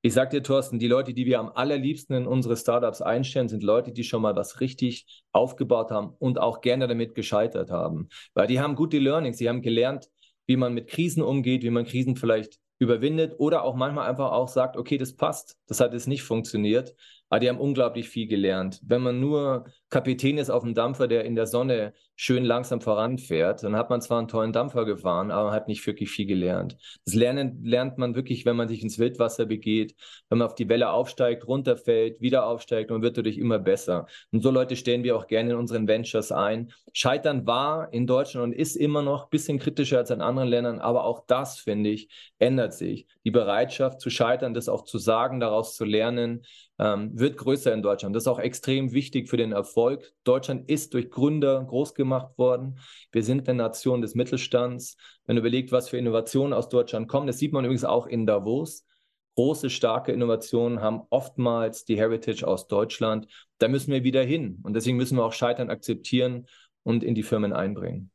ich 0.02 0.14
sag 0.14 0.30
dir, 0.30 0.44
Thorsten, 0.44 0.80
die 0.80 0.88
Leute, 0.88 1.14
die 1.14 1.26
wir 1.26 1.40
am 1.40 1.50
allerliebsten 1.50 2.16
in 2.16 2.28
unsere 2.28 2.56
Startups 2.56 3.02
einstellen, 3.02 3.50
sind 3.50 3.64
Leute, 3.64 3.92
die 3.92 4.04
schon 4.04 4.22
mal 4.22 4.36
was 4.36 4.62
richtig 4.62 5.24
aufgebaut 5.32 5.90
haben 5.92 6.14
und 6.20 6.40
auch 6.40 6.62
gerne 6.62 6.88
damit 6.88 7.16
gescheitert 7.16 7.72
haben. 7.72 8.10
Weil 8.36 8.48
die 8.48 8.60
haben 8.60 8.76
gute 8.76 9.00
Learnings, 9.00 9.38
die 9.38 9.50
haben 9.50 9.62
gelernt, 9.62 10.10
wie 10.46 10.56
man 10.56 10.74
mit 10.74 10.88
Krisen 10.88 11.24
umgeht, 11.24 11.64
wie 11.64 11.72
man 11.72 11.86
Krisen 11.86 12.16
vielleicht 12.16 12.60
überwindet 12.80 13.36
oder 13.40 13.64
auch 13.64 13.76
manchmal 13.76 14.08
einfach 14.08 14.32
auch 14.32 14.48
sagt, 14.48 14.78
okay, 14.78 14.98
das 14.98 15.16
passt, 15.16 15.58
das 15.68 15.80
hat 15.80 15.94
jetzt 15.94 16.08
nicht 16.08 16.24
funktioniert, 16.24 16.96
aber 17.30 17.40
die 17.40 17.50
haben 17.50 17.60
unglaublich 17.60 18.10
viel 18.10 18.28
gelernt. 18.28 18.80
Wenn 18.84 19.02
man 19.02 19.20
nur 19.20 19.66
Kapitän 19.90 20.38
ist 20.38 20.50
auf 20.50 20.64
einem 20.64 20.74
Dampfer, 20.74 21.08
der 21.08 21.26
in 21.26 21.36
der 21.36 21.48
Sonne 21.48 21.94
schön 22.18 22.44
langsam 22.44 22.82
voranfährt, 22.82 23.64
dann 23.64 23.76
hat 23.76 23.92
man 23.92 24.02
zwar 24.02 24.18
einen 24.18 24.28
tollen 24.28 24.52
Dampfer 24.52 24.86
gefahren, 24.86 25.30
aber 25.30 25.52
hat 25.52 25.68
nicht 25.68 25.86
wirklich 25.86 26.10
viel 26.10 26.26
gelernt. 26.26 26.76
Das 27.06 27.14
Lernen 27.14 27.64
lernt 27.64 28.00
man 28.00 28.16
wirklich, 28.16 28.44
wenn 28.44 28.56
man 28.56 28.68
sich 28.68 28.82
ins 28.82 28.98
Wildwasser 28.98 29.46
begeht, 29.46 29.96
wenn 30.28 30.40
man 30.40 30.48
auf 30.48 30.56
die 30.56 30.68
Welle 30.68 30.90
aufsteigt, 30.90 31.48
runterfällt, 31.48 32.20
wieder 32.20 32.48
aufsteigt 32.48 32.90
und 32.92 33.04
wird 33.04 33.18
dadurch 33.18 33.38
immer 33.38 33.60
besser. 33.60 34.08
Und 34.32 34.42
so 34.42 34.50
Leute 34.50 34.76
stellen 34.76 35.04
wir 35.04 35.16
auch 35.16 35.28
gerne 35.28 35.52
in 35.52 35.58
unseren 35.58 35.88
Ventures 35.88 36.32
ein. 36.32 36.74
Scheitern 36.92 37.46
war 37.46 37.94
in 37.94 38.08
Deutschland 38.08 38.46
und 38.46 38.54
ist 38.54 38.76
immer 38.76 39.04
noch 39.04 39.26
ein 39.26 39.30
bisschen 39.30 39.60
kritischer 39.60 40.00
als 40.00 40.10
in 40.10 40.22
anderen 40.22 40.50
Ländern, 40.50 40.80
aber 40.80 41.04
auch 41.04 41.24
das, 41.28 41.60
finde 41.60 41.92
ich, 41.92 42.10
ändert 42.40 42.74
sich. 42.74 43.06
Die 43.26 43.32
Bereitschaft 43.32 44.02
zu 44.02 44.10
scheitern, 44.10 44.56
das 44.56 44.70
auch 44.70 44.84
zu 44.86 44.98
sagen, 44.98 45.40
daraus 45.40 45.76
zu 45.76 45.86
lernen, 45.86 46.42
ähm, 46.80 47.12
wird 47.14 47.38
größer 47.38 47.74
in 47.74 47.84
Deutschland. 47.84 48.16
Das 48.16 48.24
ist 48.24 48.28
auch 48.28 48.40
extrem 48.40 48.92
wichtig 48.92 49.30
für 49.30 49.38
den 49.38 49.52
Erfolg. 49.52 50.14
Deutschland 50.24 50.70
ist 50.70 50.94
durch 50.94 51.10
Gründer 51.10 51.64
groß 51.64 51.94
gemacht 51.94 52.07
worden. 52.38 52.80
Wir 53.12 53.24
sind 53.24 53.48
eine 53.48 53.58
Nation 53.58 54.02
des 54.02 54.16
Mittelstands. 54.16 54.98
Wenn 55.26 55.36
du 55.36 55.42
überlegt, 55.42 55.72
was 55.72 55.90
für 55.90 55.98
Innovationen 55.98 56.54
aus 56.54 56.70
Deutschland 56.70 57.08
kommen, 57.08 57.28
das 57.28 57.38
sieht 57.38 57.54
man 57.54 57.66
übrigens 57.66 57.86
auch 57.86 58.08
in 58.08 58.26
Davos. 58.26 58.86
Große, 59.36 59.70
starke 59.70 60.12
Innovationen 60.12 60.82
haben 60.82 61.02
oftmals 61.12 61.86
die 61.86 61.98
Heritage 61.98 62.48
aus 62.48 62.68
Deutschland. 62.68 63.28
Da 63.60 63.68
müssen 63.68 63.92
wir 63.92 64.04
wieder 64.04 64.24
hin. 64.24 64.60
Und 64.64 64.74
deswegen 64.74 64.98
müssen 64.98 65.18
wir 65.18 65.26
auch 65.26 65.34
Scheitern 65.34 65.70
akzeptieren 65.70 66.48
und 66.84 67.04
in 67.04 67.14
die 67.14 67.24
Firmen 67.24 67.54
einbringen. 67.54 68.10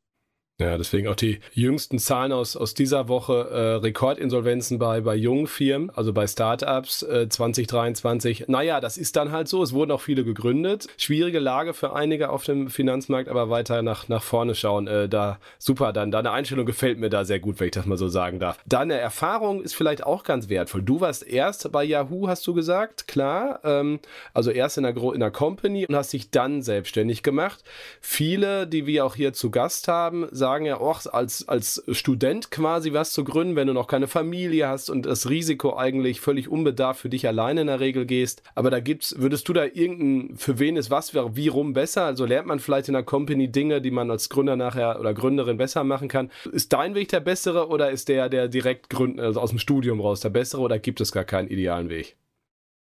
Ja, 0.63 0.77
deswegen 0.77 1.09
auch 1.09 1.15
die 1.15 1.39
jüngsten 1.53 1.99
Zahlen 1.99 2.31
aus, 2.31 2.55
aus 2.55 2.73
dieser 2.73 3.09
Woche, 3.09 3.49
äh, 3.51 3.75
Rekordinsolvenzen 3.83 4.79
bei, 4.79 5.01
bei 5.01 5.15
jungen 5.15 5.47
Firmen, 5.47 5.89
also 5.89 6.13
bei 6.13 6.25
Startups 6.25 7.03
äh, 7.03 7.27
2023. 7.27 8.45
Naja, 8.47 8.79
das 8.79 8.97
ist 8.97 9.17
dann 9.17 9.31
halt 9.31 9.49
so. 9.49 9.61
Es 9.61 9.73
wurden 9.73 9.91
auch 9.91 10.01
viele 10.01 10.23
gegründet. 10.23 10.87
Schwierige 10.97 11.39
Lage 11.39 11.73
für 11.73 11.93
einige 11.93 12.29
auf 12.29 12.45
dem 12.45 12.69
Finanzmarkt, 12.69 13.27
aber 13.27 13.49
weiter 13.49 13.81
nach, 13.81 14.07
nach 14.07 14.23
vorne 14.23 14.55
schauen. 14.55 14.87
Äh, 14.87 15.09
da 15.09 15.37
super, 15.59 15.91
dann 15.91 16.11
deine 16.11 16.31
Einstellung 16.31 16.65
gefällt 16.65 16.97
mir 16.97 17.09
da 17.09 17.25
sehr 17.25 17.39
gut, 17.39 17.59
wenn 17.59 17.67
ich 17.67 17.73
das 17.73 17.85
mal 17.85 17.97
so 17.97 18.07
sagen 18.07 18.39
darf. 18.39 18.57
Deine 18.65 18.93
Erfahrung 18.93 19.61
ist 19.61 19.75
vielleicht 19.75 20.03
auch 20.05 20.23
ganz 20.23 20.47
wertvoll. 20.47 20.81
Du 20.81 21.01
warst 21.01 21.27
erst 21.27 21.71
bei 21.73 21.83
Yahoo, 21.83 22.29
hast 22.29 22.47
du 22.47 22.53
gesagt, 22.53 23.07
klar. 23.07 23.59
Ähm, 23.65 23.99
also 24.33 24.49
erst 24.49 24.77
in 24.77 24.85
einer, 24.85 24.97
in 24.97 25.15
einer 25.15 25.31
Company 25.31 25.85
und 25.85 25.95
hast 25.95 26.13
dich 26.13 26.29
dann 26.29 26.61
selbstständig 26.61 27.21
gemacht. 27.21 27.63
Viele, 27.99 28.65
die 28.65 28.85
wir 28.85 29.05
auch 29.05 29.15
hier 29.15 29.33
zu 29.33 29.51
Gast 29.51 29.89
haben, 29.89 30.27
sagen, 30.31 30.52
sagen 30.53 30.65
ja 30.67 30.79
auch, 30.79 31.03
als, 31.07 31.47
als 31.49 31.83
Student 31.89 32.51
quasi 32.51 32.93
was 32.93 33.11
zu 33.11 33.23
gründen, 33.23 33.55
wenn 33.55 33.65
du 33.65 33.73
noch 33.73 33.87
keine 33.87 34.07
Familie 34.07 34.67
hast 34.67 34.91
und 34.91 35.07
das 35.07 35.27
Risiko 35.27 35.75
eigentlich 35.75 36.21
völlig 36.21 36.47
unbedarft 36.47 37.01
für 37.01 37.09
dich 37.09 37.27
alleine 37.27 37.61
in 37.61 37.67
der 37.67 37.79
Regel 37.79 38.05
gehst. 38.05 38.43
Aber 38.53 38.69
da 38.69 38.79
gibt's, 38.79 39.15
würdest 39.17 39.49
du 39.49 39.53
da 39.53 39.65
irgendein, 39.65 40.37
für 40.37 40.59
wen 40.59 40.75
ist 40.75 40.91
was, 40.91 41.15
wie 41.15 41.47
rum 41.47 41.73
besser? 41.73 42.03
Also 42.03 42.25
lernt 42.25 42.47
man 42.47 42.59
vielleicht 42.59 42.87
in 42.87 42.93
der 42.93 43.01
Company 43.01 43.51
Dinge, 43.51 43.81
die 43.81 43.89
man 43.89 44.11
als 44.11 44.29
Gründer 44.29 44.55
nachher 44.55 44.99
oder 44.99 45.15
Gründerin 45.15 45.57
besser 45.57 45.83
machen 45.83 46.07
kann. 46.07 46.29
Ist 46.51 46.71
dein 46.71 46.93
Weg 46.93 47.07
der 47.07 47.21
bessere 47.21 47.69
oder 47.69 47.89
ist 47.89 48.07
der, 48.07 48.29
der 48.29 48.47
direkt 48.47 48.91
gründen, 48.91 49.19
also 49.19 49.41
aus 49.41 49.49
dem 49.49 49.57
Studium 49.57 50.01
raus 50.01 50.19
der 50.19 50.29
bessere 50.29 50.61
oder 50.61 50.77
gibt 50.77 51.01
es 51.01 51.11
gar 51.11 51.25
keinen 51.25 51.47
idealen 51.47 51.89
Weg? 51.89 52.15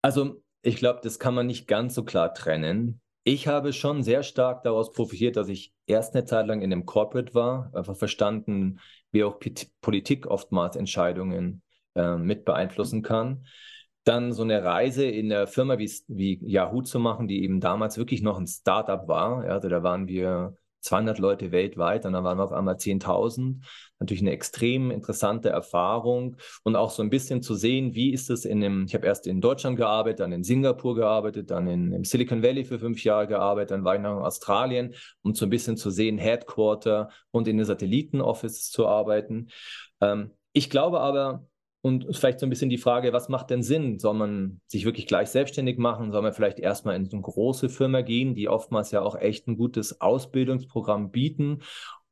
Also 0.02 0.42
ich 0.62 0.78
glaube, 0.78 1.02
das 1.04 1.20
kann 1.20 1.36
man 1.36 1.48
nicht 1.48 1.68
ganz 1.68 1.94
so 1.94 2.06
klar 2.06 2.34
trennen. 2.34 3.02
Ich 3.32 3.48
habe 3.48 3.74
schon 3.74 4.02
sehr 4.02 4.24
stark 4.24 4.64
daraus 4.64 4.92
profitiert, 4.92 5.36
dass 5.36 5.50
ich 5.50 5.72
erst 5.86 6.16
eine 6.16 6.26
Zeit 6.26 6.48
lang 6.48 6.62
in 6.64 6.74
einem 6.74 6.88
Corporate 6.88 7.36
war, 7.36 7.70
einfach 7.76 7.96
verstanden, 7.96 8.80
wie 9.12 9.24
auch 9.24 9.38
Politik 9.82 10.26
oftmals 10.26 10.76
Entscheidungen 10.76 11.62
äh, 11.94 12.16
mit 12.16 12.44
beeinflussen 12.44 13.04
kann. 13.04 13.46
Dann 14.04 14.34
so 14.34 14.42
eine 14.42 14.64
Reise 14.64 15.06
in 15.06 15.30
der 15.30 15.46
Firma 15.46 15.78
wie, 15.78 15.92
wie 16.08 16.40
Yahoo 16.42 16.82
zu 16.82 16.98
machen, 16.98 17.28
die 17.28 17.44
eben 17.44 17.60
damals 17.60 18.00
wirklich 18.00 18.24
noch 18.24 18.40
ein 18.40 18.48
Startup 18.48 19.08
war. 19.08 19.46
Ja, 19.46 19.52
also 19.52 19.70
da 19.70 19.84
waren 19.84 20.08
wir 20.08 20.56
200 20.82 21.20
Leute 21.20 21.52
weltweit 21.52 22.06
und 22.06 22.14
dann 22.14 22.24
waren 22.24 22.38
wir 22.38 22.44
auf 22.44 22.52
einmal 22.52 22.76
10.000. 22.76 23.64
Natürlich 24.00 24.22
eine 24.22 24.32
extrem 24.32 24.92
interessante 24.92 25.50
Erfahrung 25.50 26.38
und 26.64 26.76
auch 26.76 26.90
so 26.90 27.04
ein 27.04 27.10
bisschen 27.10 27.42
zu 27.42 27.56
sehen, 27.56 27.96
wie 27.96 28.14
ist 28.14 28.30
es 28.30 28.46
in 28.46 28.62
dem, 28.62 28.86
ich 28.86 28.94
habe 28.94 29.06
erst 29.06 29.28
in 29.28 29.42
Deutschland 29.42 29.78
gearbeitet, 29.78 30.22
dann 30.22 30.32
in 30.32 30.44
Singapur 30.44 30.96
gearbeitet, 30.96 31.52
dann 31.52 31.68
in, 31.68 31.92
im 31.92 32.06
Silicon 32.06 32.42
Valley 32.42 32.64
für 32.64 32.80
fünf 32.80 33.04
Jahre 33.04 33.28
gearbeitet, 33.28 33.72
dann 33.72 33.84
war 33.84 33.96
ich 33.96 34.02
noch 34.02 34.18
in 34.18 34.24
Australien, 34.24 34.96
um 35.22 35.34
so 35.34 35.46
ein 35.46 35.50
bisschen 35.50 35.76
zu 35.76 35.90
sehen, 35.90 36.18
Headquarter 36.18 37.10
und 37.32 37.48
in 37.48 37.58
den 37.58 37.66
Satellitenoffices 37.66 38.70
zu 38.70 38.88
arbeiten. 38.88 39.50
Ähm, 40.00 40.32
ich 40.54 40.70
glaube 40.70 41.00
aber, 41.02 41.46
und 41.82 42.16
vielleicht 42.16 42.40
so 42.40 42.46
ein 42.46 42.50
bisschen 42.50 42.70
die 42.70 42.78
Frage, 42.78 43.14
was 43.14 43.30
macht 43.30 43.50
denn 43.50 43.64
Sinn? 43.64 44.00
Soll 44.00 44.14
man 44.14 44.60
sich 44.68 44.84
wirklich 44.84 45.08
gleich 45.08 45.30
selbstständig 45.30 45.78
machen? 45.78 46.12
Soll 46.12 46.22
man 46.22 46.34
vielleicht 46.34 46.60
erstmal 46.60 46.96
in 46.96 47.06
so 47.06 47.16
eine 47.16 47.22
große 47.22 47.70
Firma 47.70 48.02
gehen, 48.02 48.36
die 48.36 48.50
oftmals 48.50 48.92
ja 48.92 49.02
auch 49.02 49.16
echt 49.16 49.48
ein 49.48 49.56
gutes 49.56 50.02
Ausbildungsprogramm 50.02 51.12
bieten? 51.12 51.62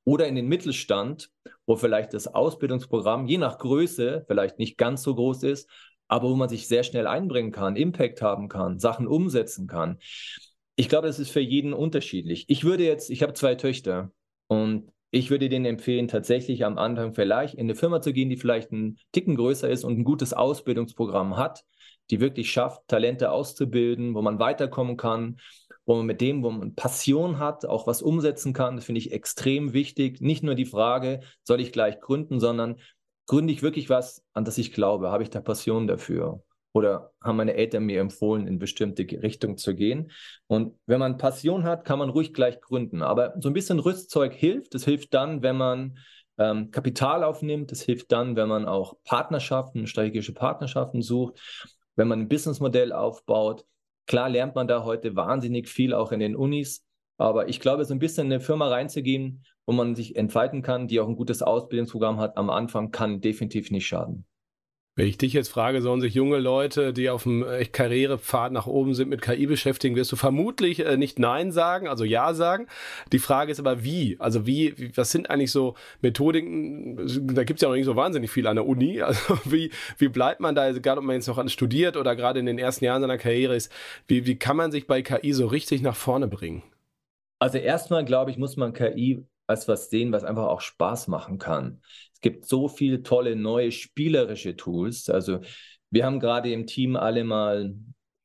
Oder 0.06 0.28
in 0.28 0.36
den 0.36 0.48
Mittelstand, 0.48 1.32
wo 1.66 1.76
vielleicht 1.76 2.14
das 2.14 2.34
Ausbildungsprogramm 2.34 3.26
je 3.26 3.38
nach 3.38 3.58
Größe 3.58 4.24
vielleicht 4.26 4.58
nicht 4.58 4.78
ganz 4.78 5.04
so 5.04 5.16
groß 5.16 5.44
ist, 5.44 5.70
aber 6.08 6.30
wo 6.30 6.36
man 6.36 6.48
sich 6.48 6.70
sehr 6.70 6.84
schnell 6.84 7.06
einbringen 7.06 7.52
kann, 7.52 7.76
Impact 7.76 8.22
haben 8.22 8.48
kann, 8.48 8.80
Sachen 8.80 9.06
umsetzen 9.06 9.68
kann. 9.68 9.98
Ich 10.78 10.88
glaube, 10.88 11.08
das 11.08 11.20
ist 11.20 11.32
für 11.32 11.42
jeden 11.42 11.74
unterschiedlich. 11.74 12.46
Ich 12.48 12.64
würde 12.64 12.86
jetzt, 12.86 13.10
ich 13.10 13.22
habe 13.22 13.34
zwei 13.34 13.56
Töchter 13.56 14.12
und 14.48 14.94
ich 15.10 15.30
würde 15.30 15.50
denen 15.50 15.66
empfehlen, 15.66 16.08
tatsächlich 16.08 16.66
am 16.66 16.78
Anfang 16.78 17.14
vielleicht 17.14 17.54
in 17.54 17.62
eine 17.62 17.76
Firma 17.76 18.02
zu 18.02 18.14
gehen, 18.14 18.30
die 18.30 18.38
vielleicht 18.38 18.72
einen 18.72 18.98
Ticken 19.12 19.36
größer 19.36 19.70
ist 19.70 19.84
und 19.84 19.98
ein 19.98 20.04
gutes 20.04 20.34
Ausbildungsprogramm 20.34 21.38
hat, 21.38 21.64
die 22.10 22.20
wirklich 22.20 22.52
schafft, 22.52 22.88
Talente 22.88 23.32
auszubilden, 23.32 24.16
wo 24.16 24.22
man 24.22 24.40
weiterkommen 24.40 24.98
kann, 24.98 25.40
wo 25.86 25.96
man 25.96 26.06
mit 26.06 26.20
dem, 26.20 26.44
wo 26.44 26.52
man 26.52 26.76
Passion 26.76 27.40
hat, 27.40 27.66
auch 27.66 27.88
was 27.88 28.02
umsetzen 28.02 28.54
kann. 28.54 28.76
Das 28.76 28.86
finde 28.86 29.00
ich 29.00 29.12
extrem 29.12 29.74
wichtig. 29.74 30.20
Nicht 30.22 30.44
nur 30.44 30.56
die 30.56 30.66
Frage, 30.66 31.22
soll 31.44 31.62
ich 31.62 31.72
gleich 31.72 32.00
gründen, 32.00 32.40
sondern 32.40 32.76
gründe 33.26 33.54
ich 33.54 33.62
wirklich 33.62 33.90
was, 33.90 34.24
an 34.34 34.46
das 34.46 34.58
ich 34.58 34.74
glaube? 34.74 35.12
Habe 35.12 35.24
ich 35.24 35.30
da 35.30 35.40
Passion 35.42 35.88
dafür? 35.88 36.44
Oder 36.78 37.12
haben 37.22 37.38
meine 37.38 37.56
Eltern 37.56 37.86
mir 37.86 38.00
empfohlen, 38.00 38.48
in 38.48 38.60
bestimmte 38.60 39.04
Richtung 39.04 39.58
zu 39.58 39.76
gehen. 39.76 40.12
Und 40.46 40.76
wenn 40.86 41.00
man 41.00 41.18
Passion 41.18 41.64
hat, 41.64 41.86
kann 41.86 42.00
man 42.00 42.10
ruhig 42.10 42.34
gleich 42.34 42.62
gründen. 42.62 43.02
Aber 43.02 43.34
so 43.40 43.50
ein 43.50 43.54
bisschen 43.54 43.80
Rüstzeug 43.80 44.34
hilft. 44.34 44.76
Das 44.76 44.86
hilft 44.86 45.14
dann, 45.14 45.42
wenn 45.42 45.58
man 45.58 45.98
ähm, 46.38 46.70
Kapital 46.72 47.24
aufnimmt. 47.24 47.72
Das 47.72 47.82
hilft 47.82 48.12
dann, 48.12 48.36
wenn 48.36 48.48
man 48.48 48.66
auch 48.66 48.96
Partnerschaften, 49.04 49.88
strategische 49.88 50.34
Partnerschaften 50.34 51.02
sucht, 51.02 51.40
wenn 51.96 52.08
man 52.08 52.22
ein 52.22 52.28
Businessmodell 52.30 52.94
aufbaut. 52.94 53.66
Klar 54.06 54.30
lernt 54.30 54.56
man 54.56 54.68
da 54.68 54.86
heute 54.86 55.16
wahnsinnig 55.16 55.68
viel, 55.68 55.94
auch 55.94 56.12
in 56.12 56.20
den 56.20 56.36
Unis. 56.36 56.86
Aber 57.18 57.50
ich 57.50 57.60
glaube, 57.60 57.84
so 57.86 57.94
ein 57.94 58.00
bisschen 58.00 58.28
in 58.28 58.34
eine 58.34 58.42
Firma 58.42 58.68
reinzugehen, 58.68 59.44
wo 59.66 59.74
man 59.74 59.96
sich 59.96 60.16
entfalten 60.16 60.62
kann, 60.62 60.88
die 60.88 61.00
auch 61.00 61.08
ein 61.08 61.16
gutes 61.16 61.42
Ausbildungsprogramm 61.42 62.20
hat 62.20 62.38
am 62.38 62.52
Anfang, 62.52 62.92
kann 62.92 63.20
definitiv 63.20 63.72
nicht 63.72 63.88
schaden. 63.88 64.26
Wenn 64.98 65.06
ich 65.06 65.20
dich 65.20 65.32
jetzt 65.34 65.50
frage, 65.50 65.84
sollen 65.84 66.01
sich 66.01 66.16
junge 66.16 66.39
Leute, 66.39 66.92
die 66.92 67.12
auf 67.12 67.22
dem 67.22 67.44
äh, 67.44 67.63
Karrierepfad 67.66 68.51
nach 68.51 68.66
oben 68.66 68.96
sind, 68.96 69.10
mit 69.10 69.22
KI 69.22 69.46
beschäftigen, 69.46 69.96
wirst 69.96 70.12
du 70.12 70.16
vermutlich 70.16 70.80
äh, 70.80 70.98
nicht 70.98 71.20
Nein 71.20 71.51
sagen, 71.51 71.88
also 71.88 72.04
Ja 72.04 72.34
sagen. 72.34 72.66
Die 73.12 73.20
Frage 73.20 73.51
ist 73.51 73.60
aber 73.60 73.84
wie? 73.84 74.16
Also 74.20 74.48
wie, 74.48 74.92
was 74.98 75.12
sind 75.12 75.30
eigentlich 75.30 75.51
so 75.51 75.75
Methodiken? 76.01 76.98
Da 77.36 77.44
gibt 77.44 77.60
es 77.60 77.62
ja 77.62 77.70
noch 77.70 77.75
nicht 77.75 77.86
so 77.86 77.96
wahnsinnig 77.96 78.32
viel 78.32 78.48
an 78.48 78.56
der 78.56 78.66
Uni. 78.66 79.01
Also 79.08 79.38
wie, 79.46 79.72
wie 80.00 80.10
bleibt 80.10 80.42
man 80.42 80.56
da, 80.56 80.68
egal 80.70 80.98
ob 80.98 81.04
man 81.04 81.16
jetzt 81.16 81.27
noch 81.27 81.48
studiert 81.48 81.96
oder 81.96 82.16
gerade 82.16 82.39
in 82.39 82.46
den 82.48 82.58
ersten 82.58 82.84
Jahren 82.84 83.01
seiner 83.01 83.18
Karriere 83.20 83.56
ist, 83.56 83.72
wie, 84.08 84.25
wie 84.25 84.36
kann 84.38 84.58
man 84.58 84.72
sich 84.72 84.88
bei 84.88 85.01
KI 85.04 85.32
so 85.32 85.46
richtig 85.46 85.82
nach 85.82 85.96
vorne 85.96 86.27
bringen? 86.27 86.63
Also 87.39 87.60
erstmal, 87.60 88.04
glaube 88.04 88.32
ich, 88.32 88.38
muss 88.38 88.58
man 88.58 88.74
KI 88.74 89.24
als 89.46 89.68
was 89.68 89.89
sehen, 89.89 90.12
was 90.12 90.24
einfach 90.24 90.48
auch 90.48 90.62
Spaß 90.62 91.08
machen 91.08 91.38
kann. 91.38 91.82
Es 92.18 92.22
gibt 92.22 92.48
so 92.48 92.68
viele 92.68 93.04
tolle 93.04 93.36
neue 93.36 93.72
spielerische 93.72 94.56
Tools. 94.56 95.08
Also 95.08 95.42
wir 95.92 96.04
haben 96.04 96.20
gerade 96.20 96.52
im 96.52 96.66
Team 96.66 96.96
alle 96.96 97.24
mal 97.24 97.76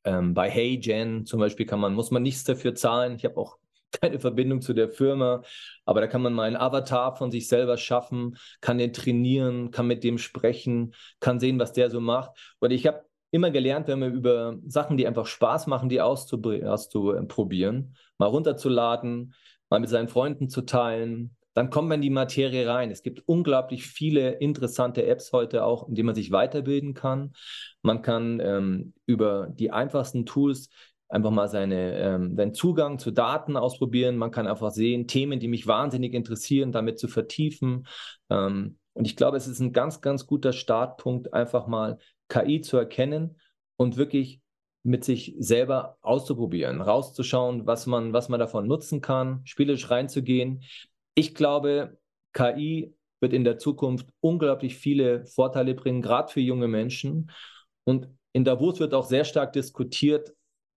ähm, 0.03 0.33
bei 0.33 0.49
HeyGen 0.49 1.27
zum 1.27 1.39
Beispiel 1.39 1.67
kann 1.67 1.79
man, 1.79 1.93
muss 1.93 2.09
man 2.09 2.23
nichts 2.23 2.43
dafür 2.43 2.73
zahlen. 2.73 3.15
Ich 3.15 3.23
habe 3.23 3.37
auch 3.37 3.59
keine 4.01 4.19
Verbindung 4.19 4.61
zu 4.61 4.73
der 4.73 4.89
Firma, 4.89 5.43
aber 5.85 6.01
da 6.01 6.07
kann 6.07 6.23
man 6.23 6.33
mal 6.33 6.47
einen 6.47 6.55
Avatar 6.55 7.15
von 7.15 7.29
sich 7.29 7.47
selber 7.47 7.77
schaffen, 7.77 8.35
kann 8.61 8.79
den 8.79 8.93
trainieren, 8.93 9.69
kann 9.69 9.85
mit 9.85 10.03
dem 10.03 10.17
sprechen, 10.17 10.95
kann 11.19 11.39
sehen, 11.39 11.59
was 11.59 11.71
der 11.71 11.91
so 11.91 12.01
macht. 12.01 12.31
Und 12.59 12.71
ich 12.71 12.87
habe 12.87 13.03
immer 13.29 13.51
gelernt, 13.51 13.87
wenn 13.87 13.99
wir 13.99 14.07
über 14.07 14.57
Sachen, 14.65 14.97
die 14.97 15.05
einfach 15.05 15.27
Spaß 15.27 15.67
machen, 15.67 15.87
die 15.87 16.01
auszuprobieren, 16.01 17.95
mal 18.17 18.25
runterzuladen, 18.25 19.35
mal 19.69 19.79
mit 19.79 19.89
seinen 19.89 20.07
Freunden 20.07 20.49
zu 20.49 20.63
teilen, 20.63 21.35
dann 21.53 21.69
kommt 21.69 21.89
man 21.89 21.99
in 21.99 22.01
die 22.01 22.09
Materie 22.09 22.67
rein. 22.67 22.91
Es 22.91 23.03
gibt 23.03 23.27
unglaublich 23.27 23.85
viele 23.85 24.31
interessante 24.31 25.05
Apps 25.05 25.31
heute 25.33 25.63
auch, 25.63 25.87
in 25.87 25.95
denen 25.95 26.07
man 26.07 26.15
sich 26.15 26.31
weiterbilden 26.31 26.93
kann. 26.93 27.33
Man 27.81 28.01
kann 28.01 28.39
ähm, 28.39 28.93
über 29.05 29.47
die 29.51 29.71
einfachsten 29.71 30.25
Tools 30.25 30.69
einfach 31.09 31.31
mal 31.31 31.47
seine, 31.47 31.97
ähm, 31.99 32.35
seinen 32.35 32.53
Zugang 32.55 32.97
zu 32.97 33.11
Daten 33.11 33.55
ausprobieren. 33.55 34.17
Man 34.17 34.31
kann 34.31 34.47
einfach 34.47 34.71
sehen, 34.71 35.07
Themen, 35.07 35.39
die 35.39 35.47
mich 35.47 35.67
wahnsinnig 35.67 36.13
interessieren, 36.13 36.71
damit 36.71 36.97
zu 36.97 37.07
vertiefen. 37.07 37.87
Ähm, 38.29 38.77
und 38.93 39.05
ich 39.05 39.15
glaube, 39.15 39.37
es 39.37 39.47
ist 39.47 39.59
ein 39.59 39.73
ganz, 39.73 40.01
ganz 40.01 40.25
guter 40.25 40.53
Startpunkt, 40.53 41.33
einfach 41.33 41.67
mal 41.67 41.99
KI 42.29 42.61
zu 42.61 42.77
erkennen 42.77 43.39
und 43.75 43.97
wirklich 43.97 44.41
mit 44.83 45.03
sich 45.03 45.35
selber 45.39 45.97
auszuprobieren, 46.01 46.81
rauszuschauen, 46.81 47.65
was 47.65 47.85
man, 47.85 48.11
was 48.11 48.27
man 48.27 48.39
davon 48.39 48.67
nutzen 48.67 48.99
kann, 49.01 49.41
spielerisch 49.45 49.89
reinzugehen. 49.89 50.63
Ich 51.15 51.35
glaube, 51.35 51.97
KI 52.33 52.95
wird 53.19 53.33
in 53.33 53.43
der 53.43 53.57
Zukunft 53.57 54.09
unglaublich 54.19 54.75
viele 54.75 55.25
Vorteile 55.25 55.75
bringen, 55.75 56.01
gerade 56.01 56.31
für 56.31 56.41
junge 56.41 56.67
Menschen. 56.67 57.31
Und 57.85 58.09
in 58.33 58.43
Davos 58.43 58.79
wird 58.79 58.93
auch 58.93 59.05
sehr 59.05 59.25
stark 59.25 59.53
diskutiert, 59.53 60.33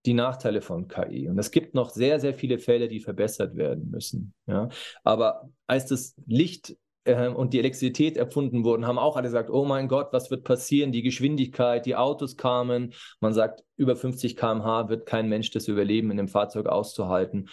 die 0.06 0.14
Nachteile 0.14 0.62
von 0.62 0.88
KI. 0.88 1.28
Und 1.28 1.38
es 1.38 1.50
gibt 1.50 1.74
noch 1.74 1.90
sehr, 1.90 2.20
sehr 2.20 2.34
viele 2.34 2.58
Fälle, 2.58 2.88
die 2.88 3.00
verbessert 3.00 3.56
werden 3.56 3.90
müssen. 3.90 4.32
Ja? 4.46 4.68
Aber 5.02 5.50
als 5.66 5.86
das 5.86 6.14
Licht 6.26 6.76
äh, 7.04 7.28
und 7.28 7.52
die 7.52 7.58
Elektrizität 7.58 8.16
erfunden 8.16 8.64
wurden, 8.64 8.86
haben 8.86 8.98
auch 8.98 9.16
alle 9.16 9.26
gesagt, 9.26 9.50
oh 9.50 9.64
mein 9.64 9.88
Gott, 9.88 10.12
was 10.12 10.30
wird 10.30 10.44
passieren? 10.44 10.92
Die 10.92 11.02
Geschwindigkeit, 11.02 11.86
die 11.86 11.96
Autos 11.96 12.36
kamen. 12.36 12.94
Man 13.20 13.34
sagt, 13.34 13.64
über 13.76 13.96
50 13.96 14.36
km/h 14.36 14.88
wird 14.88 15.06
kein 15.06 15.28
Mensch 15.28 15.50
das 15.50 15.66
überleben, 15.66 16.12
in 16.12 16.16
dem 16.16 16.28
Fahrzeug 16.28 16.66
auszuhalten. 16.66 17.48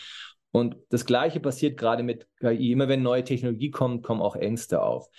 Und 0.53 0.77
das 0.89 1.05
Gleiche 1.05 1.39
passiert 1.39 1.77
gerade 1.77 2.03
mit 2.03 2.27
KI. 2.39 2.71
Immer 2.71 2.87
wenn 2.87 3.01
neue 3.01 3.23
Technologie 3.23 3.71
kommt, 3.71 4.03
kommen 4.03 4.21
auch 4.21 4.35
Ängste 4.35 4.83
auf. 4.83 5.09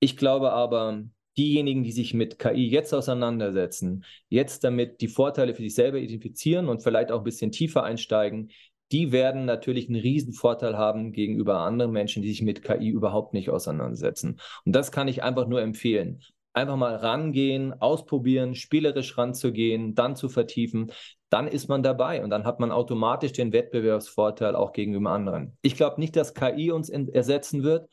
Ich 0.00 0.16
glaube 0.16 0.50
aber, 0.50 1.04
diejenigen, 1.36 1.84
die 1.84 1.92
sich 1.92 2.14
mit 2.14 2.38
KI 2.38 2.68
jetzt 2.68 2.94
auseinandersetzen, 2.94 4.04
jetzt 4.30 4.64
damit 4.64 5.02
die 5.02 5.08
Vorteile 5.08 5.54
für 5.54 5.62
sich 5.62 5.74
selber 5.74 5.98
identifizieren 5.98 6.68
und 6.68 6.82
vielleicht 6.82 7.12
auch 7.12 7.18
ein 7.18 7.24
bisschen 7.24 7.52
tiefer 7.52 7.84
einsteigen, 7.84 8.50
die 8.90 9.12
werden 9.12 9.44
natürlich 9.44 9.88
einen 9.88 10.00
riesen 10.00 10.32
Vorteil 10.32 10.78
haben 10.78 11.12
gegenüber 11.12 11.58
anderen 11.58 11.92
Menschen, 11.92 12.22
die 12.22 12.30
sich 12.30 12.40
mit 12.40 12.62
KI 12.62 12.88
überhaupt 12.88 13.34
nicht 13.34 13.50
auseinandersetzen. 13.50 14.40
Und 14.64 14.74
das 14.74 14.90
kann 14.90 15.06
ich 15.06 15.22
einfach 15.22 15.46
nur 15.46 15.60
empfehlen 15.60 16.22
einfach 16.58 16.76
mal 16.76 16.96
rangehen, 16.96 17.72
ausprobieren, 17.80 18.54
spielerisch 18.54 19.16
ranzugehen, 19.16 19.94
dann 19.94 20.16
zu 20.16 20.28
vertiefen, 20.28 20.92
dann 21.30 21.46
ist 21.48 21.68
man 21.68 21.82
dabei 21.82 22.22
und 22.22 22.30
dann 22.30 22.44
hat 22.44 22.60
man 22.60 22.72
automatisch 22.72 23.32
den 23.32 23.52
Wettbewerbsvorteil 23.52 24.56
auch 24.56 24.72
gegenüber 24.72 25.10
anderen. 25.10 25.56
Ich 25.62 25.76
glaube 25.76 26.00
nicht, 26.00 26.16
dass 26.16 26.34
KI 26.34 26.70
uns 26.70 26.88
ersetzen 26.88 27.62
wird. 27.62 27.88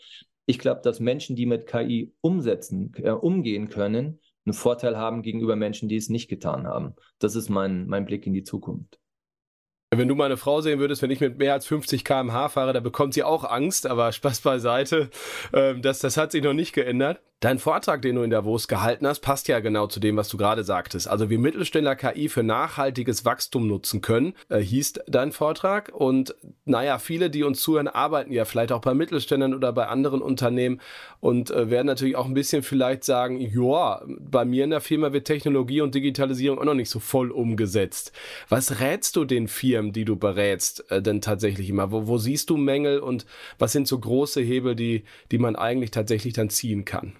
Ich 0.45 0.59
glaube, 0.59 0.81
dass 0.81 0.99
Menschen, 0.99 1.35
die 1.35 1.45
mit 1.45 1.67
KI 1.67 2.13
umsetzen, 2.21 2.93
äh, 2.97 3.11
umgehen 3.11 3.69
können, 3.69 4.19
einen 4.45 4.53
Vorteil 4.53 4.97
haben 4.97 5.23
gegenüber 5.23 5.55
Menschen, 5.55 5.89
die 5.89 5.95
es 5.95 6.09
nicht 6.09 6.29
getan 6.29 6.67
haben. 6.67 6.95
Das 7.19 7.35
ist 7.35 7.49
mein, 7.49 7.87
mein 7.87 8.05
Blick 8.05 8.27
in 8.27 8.33
die 8.33 8.43
Zukunft. 8.43 8.99
Wenn 9.91 10.07
du 10.07 10.15
meine 10.15 10.37
Frau 10.37 10.61
sehen 10.61 10.79
würdest, 10.79 11.01
wenn 11.01 11.11
ich 11.11 11.21
mit 11.21 11.37
mehr 11.37 11.53
als 11.53 11.65
50 11.67 12.03
km/h 12.03 12.49
fahre, 12.49 12.73
da 12.73 12.79
bekommt 12.79 13.13
sie 13.13 13.23
auch 13.23 13.43
Angst, 13.43 13.87
aber 13.87 14.11
Spaß 14.11 14.41
beiseite. 14.41 15.09
Ähm, 15.53 15.81
das, 15.81 15.99
das 15.99 16.17
hat 16.17 16.31
sich 16.31 16.43
noch 16.43 16.53
nicht 16.53 16.73
geändert. 16.73 17.21
Dein 17.45 17.59
Vortrag, 17.59 18.01
den 18.01 18.15
du 18.15 18.23
in 18.23 18.31
Davos 18.31 18.67
gehalten 18.67 19.05
hast, 19.05 19.19
passt 19.19 19.47
ja 19.49 19.59
genau 19.59 19.85
zu 19.85 19.99
dem, 19.99 20.17
was 20.17 20.29
du 20.29 20.35
gerade 20.35 20.63
sagtest. 20.63 21.07
Also 21.07 21.29
wie 21.29 21.37
Mittelständler 21.37 21.95
KI 21.95 22.27
für 22.27 22.41
nachhaltiges 22.41 23.23
Wachstum 23.23 23.67
nutzen 23.67 24.01
können, 24.01 24.33
äh, 24.49 24.57
hieß 24.57 24.93
dein 25.05 25.31
Vortrag. 25.31 25.91
Und 25.93 26.33
naja, 26.63 26.97
viele, 26.97 27.29
die 27.29 27.43
uns 27.43 27.61
zuhören, 27.61 27.87
arbeiten 27.87 28.33
ja 28.33 28.45
vielleicht 28.45 28.71
auch 28.71 28.81
bei 28.81 28.95
Mittelständlern 28.95 29.53
oder 29.53 29.73
bei 29.73 29.85
anderen 29.85 30.23
Unternehmen 30.23 30.81
und 31.19 31.51
äh, 31.51 31.69
werden 31.69 31.85
natürlich 31.85 32.15
auch 32.15 32.25
ein 32.25 32.33
bisschen 32.33 32.63
vielleicht 32.63 33.03
sagen, 33.03 33.39
ja, 33.39 34.01
bei 34.07 34.43
mir 34.43 34.63
in 34.63 34.71
der 34.71 34.81
Firma 34.81 35.13
wird 35.13 35.27
Technologie 35.27 35.81
und 35.81 35.93
Digitalisierung 35.93 36.57
auch 36.57 36.65
noch 36.65 36.73
nicht 36.73 36.89
so 36.89 36.99
voll 36.99 37.29
umgesetzt. 37.29 38.11
Was 38.49 38.79
rätst 38.79 39.17
du 39.17 39.23
den 39.23 39.47
Firmen, 39.47 39.93
die 39.93 40.05
du 40.05 40.15
berätst, 40.15 40.89
äh, 40.89 40.99
denn 40.99 41.21
tatsächlich 41.21 41.69
immer? 41.69 41.91
Wo, 41.91 42.07
wo 42.07 42.17
siehst 42.17 42.49
du 42.49 42.57
Mängel 42.57 43.01
und 43.01 43.27
was 43.59 43.71
sind 43.71 43.87
so 43.87 43.99
große 43.99 44.41
Hebel, 44.41 44.75
die, 44.75 45.03
die 45.31 45.37
man 45.37 45.55
eigentlich 45.55 45.91
tatsächlich 45.91 46.33
dann 46.33 46.49
ziehen 46.49 46.85
kann? 46.85 47.13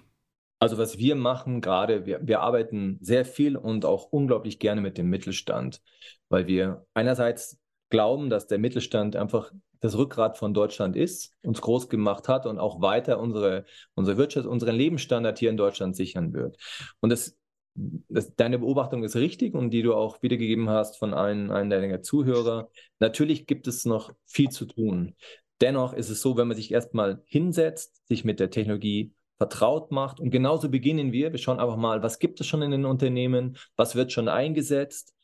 Also 0.66 0.78
was 0.78 0.98
wir 0.98 1.14
machen 1.14 1.60
gerade, 1.60 2.06
wir, 2.06 2.26
wir 2.26 2.40
arbeiten 2.40 2.98
sehr 3.00 3.24
viel 3.24 3.56
und 3.56 3.84
auch 3.84 4.06
unglaublich 4.10 4.58
gerne 4.58 4.80
mit 4.80 4.98
dem 4.98 5.08
Mittelstand, 5.08 5.80
weil 6.28 6.48
wir 6.48 6.84
einerseits 6.92 7.60
glauben, 7.88 8.30
dass 8.30 8.48
der 8.48 8.58
Mittelstand 8.58 9.14
einfach 9.14 9.52
das 9.78 9.96
Rückgrat 9.96 10.36
von 10.36 10.54
Deutschland 10.54 10.96
ist, 10.96 11.32
uns 11.44 11.60
groß 11.60 11.88
gemacht 11.88 12.26
hat 12.26 12.46
und 12.46 12.58
auch 12.58 12.80
weiter 12.80 13.20
unsere, 13.20 13.64
unsere 13.94 14.16
Wirtschaft, 14.16 14.48
unseren 14.48 14.74
Lebensstandard 14.74 15.38
hier 15.38 15.50
in 15.50 15.56
Deutschland 15.56 15.94
sichern 15.94 16.32
wird. 16.32 16.56
Und 16.98 17.10
das, 17.10 17.38
das, 17.76 18.34
deine 18.34 18.58
Beobachtung 18.58 19.04
ist 19.04 19.14
richtig 19.14 19.54
und 19.54 19.70
die 19.70 19.82
du 19.82 19.94
auch 19.94 20.20
wiedergegeben 20.20 20.68
hast 20.68 20.98
von 20.98 21.14
einem, 21.14 21.52
einem 21.52 21.70
deiner 21.70 22.02
Zuhörer. 22.02 22.70
Natürlich 22.98 23.46
gibt 23.46 23.68
es 23.68 23.84
noch 23.84 24.12
viel 24.24 24.48
zu 24.48 24.64
tun. 24.64 25.14
Dennoch 25.60 25.92
ist 25.92 26.10
es 26.10 26.20
so, 26.20 26.36
wenn 26.36 26.48
man 26.48 26.56
sich 26.56 26.72
erstmal 26.72 27.22
hinsetzt, 27.24 28.04
sich 28.08 28.24
mit 28.24 28.40
der 28.40 28.50
Technologie 28.50 29.12
vertraut 29.38 29.90
macht. 29.90 30.20
Und 30.20 30.30
genauso 30.30 30.68
beginnen 30.68 31.12
wir. 31.12 31.32
Wir 31.32 31.38
schauen 31.38 31.60
einfach 31.60 31.76
mal, 31.76 32.02
was 32.02 32.18
gibt 32.18 32.40
es 32.40 32.46
schon 32.46 32.62
in 32.62 32.70
den 32.70 32.84
Unternehmen, 32.84 33.58
was 33.76 33.94
wird 33.94 34.12
schon 34.12 34.28
eingesetzt. 34.28 35.14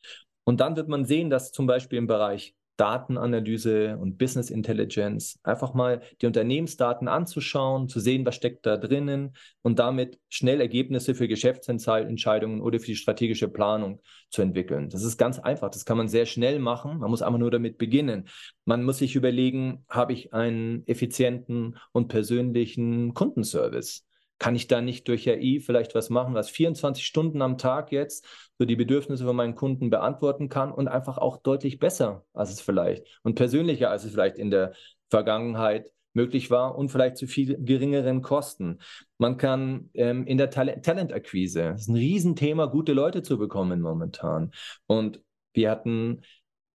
Und 0.44 0.60
dann 0.60 0.76
wird 0.76 0.88
man 0.88 1.04
sehen, 1.04 1.30
dass 1.30 1.52
zum 1.52 1.66
Beispiel 1.66 1.98
im 1.98 2.06
Bereich 2.06 2.54
Datenanalyse 2.82 3.96
und 3.96 4.18
Business 4.18 4.50
Intelligence, 4.50 5.38
einfach 5.44 5.72
mal 5.72 6.02
die 6.20 6.26
Unternehmensdaten 6.26 7.06
anzuschauen, 7.06 7.88
zu 7.88 8.00
sehen, 8.00 8.26
was 8.26 8.34
steckt 8.34 8.66
da 8.66 8.76
drinnen 8.76 9.36
und 9.62 9.78
damit 9.78 10.18
schnell 10.28 10.60
Ergebnisse 10.60 11.14
für 11.14 11.28
Geschäftsentscheidungen 11.28 12.60
oder 12.60 12.80
für 12.80 12.86
die 12.86 12.96
strategische 12.96 13.46
Planung 13.46 14.00
zu 14.30 14.42
entwickeln. 14.42 14.88
Das 14.90 15.04
ist 15.04 15.16
ganz 15.16 15.38
einfach, 15.38 15.70
das 15.70 15.84
kann 15.84 15.96
man 15.96 16.08
sehr 16.08 16.26
schnell 16.26 16.58
machen, 16.58 16.98
man 16.98 17.08
muss 17.08 17.22
einfach 17.22 17.38
nur 17.38 17.52
damit 17.52 17.78
beginnen. 17.78 18.26
Man 18.64 18.82
muss 18.82 18.98
sich 18.98 19.14
überlegen, 19.14 19.84
habe 19.88 20.12
ich 20.12 20.34
einen 20.34 20.84
effizienten 20.88 21.78
und 21.92 22.08
persönlichen 22.08 23.14
Kundenservice? 23.14 24.04
Kann 24.42 24.56
ich 24.56 24.66
da 24.66 24.80
nicht 24.80 25.06
durch 25.06 25.28
AI 25.30 25.60
vielleicht 25.64 25.94
was 25.94 26.10
machen, 26.10 26.34
was 26.34 26.50
24 26.50 27.06
Stunden 27.06 27.42
am 27.42 27.58
Tag 27.58 27.92
jetzt 27.92 28.26
so 28.58 28.64
die 28.64 28.74
Bedürfnisse 28.74 29.24
von 29.24 29.36
meinen 29.36 29.54
Kunden 29.54 29.88
beantworten 29.88 30.48
kann 30.48 30.72
und 30.72 30.88
einfach 30.88 31.16
auch 31.16 31.36
deutlich 31.36 31.78
besser, 31.78 32.24
als 32.32 32.50
es 32.50 32.60
vielleicht 32.60 33.06
und 33.22 33.36
persönlicher, 33.36 33.88
als 33.88 34.02
es 34.02 34.10
vielleicht 34.10 34.38
in 34.38 34.50
der 34.50 34.72
Vergangenheit 35.10 35.92
möglich 36.12 36.50
war 36.50 36.76
und 36.76 36.88
vielleicht 36.88 37.18
zu 37.18 37.28
viel 37.28 37.56
geringeren 37.56 38.20
Kosten. 38.20 38.80
Man 39.16 39.36
kann 39.36 39.90
ähm, 39.94 40.26
in 40.26 40.38
der 40.38 40.50
Tal 40.50 40.80
Talentakquise, 40.82 41.62
das 41.62 41.82
ist 41.82 41.88
ein 41.88 41.94
Riesenthema, 41.94 42.66
gute 42.66 42.94
Leute 42.94 43.22
zu 43.22 43.38
bekommen 43.38 43.80
momentan. 43.80 44.50
Und 44.88 45.20
wir 45.54 45.70
hatten 45.70 46.22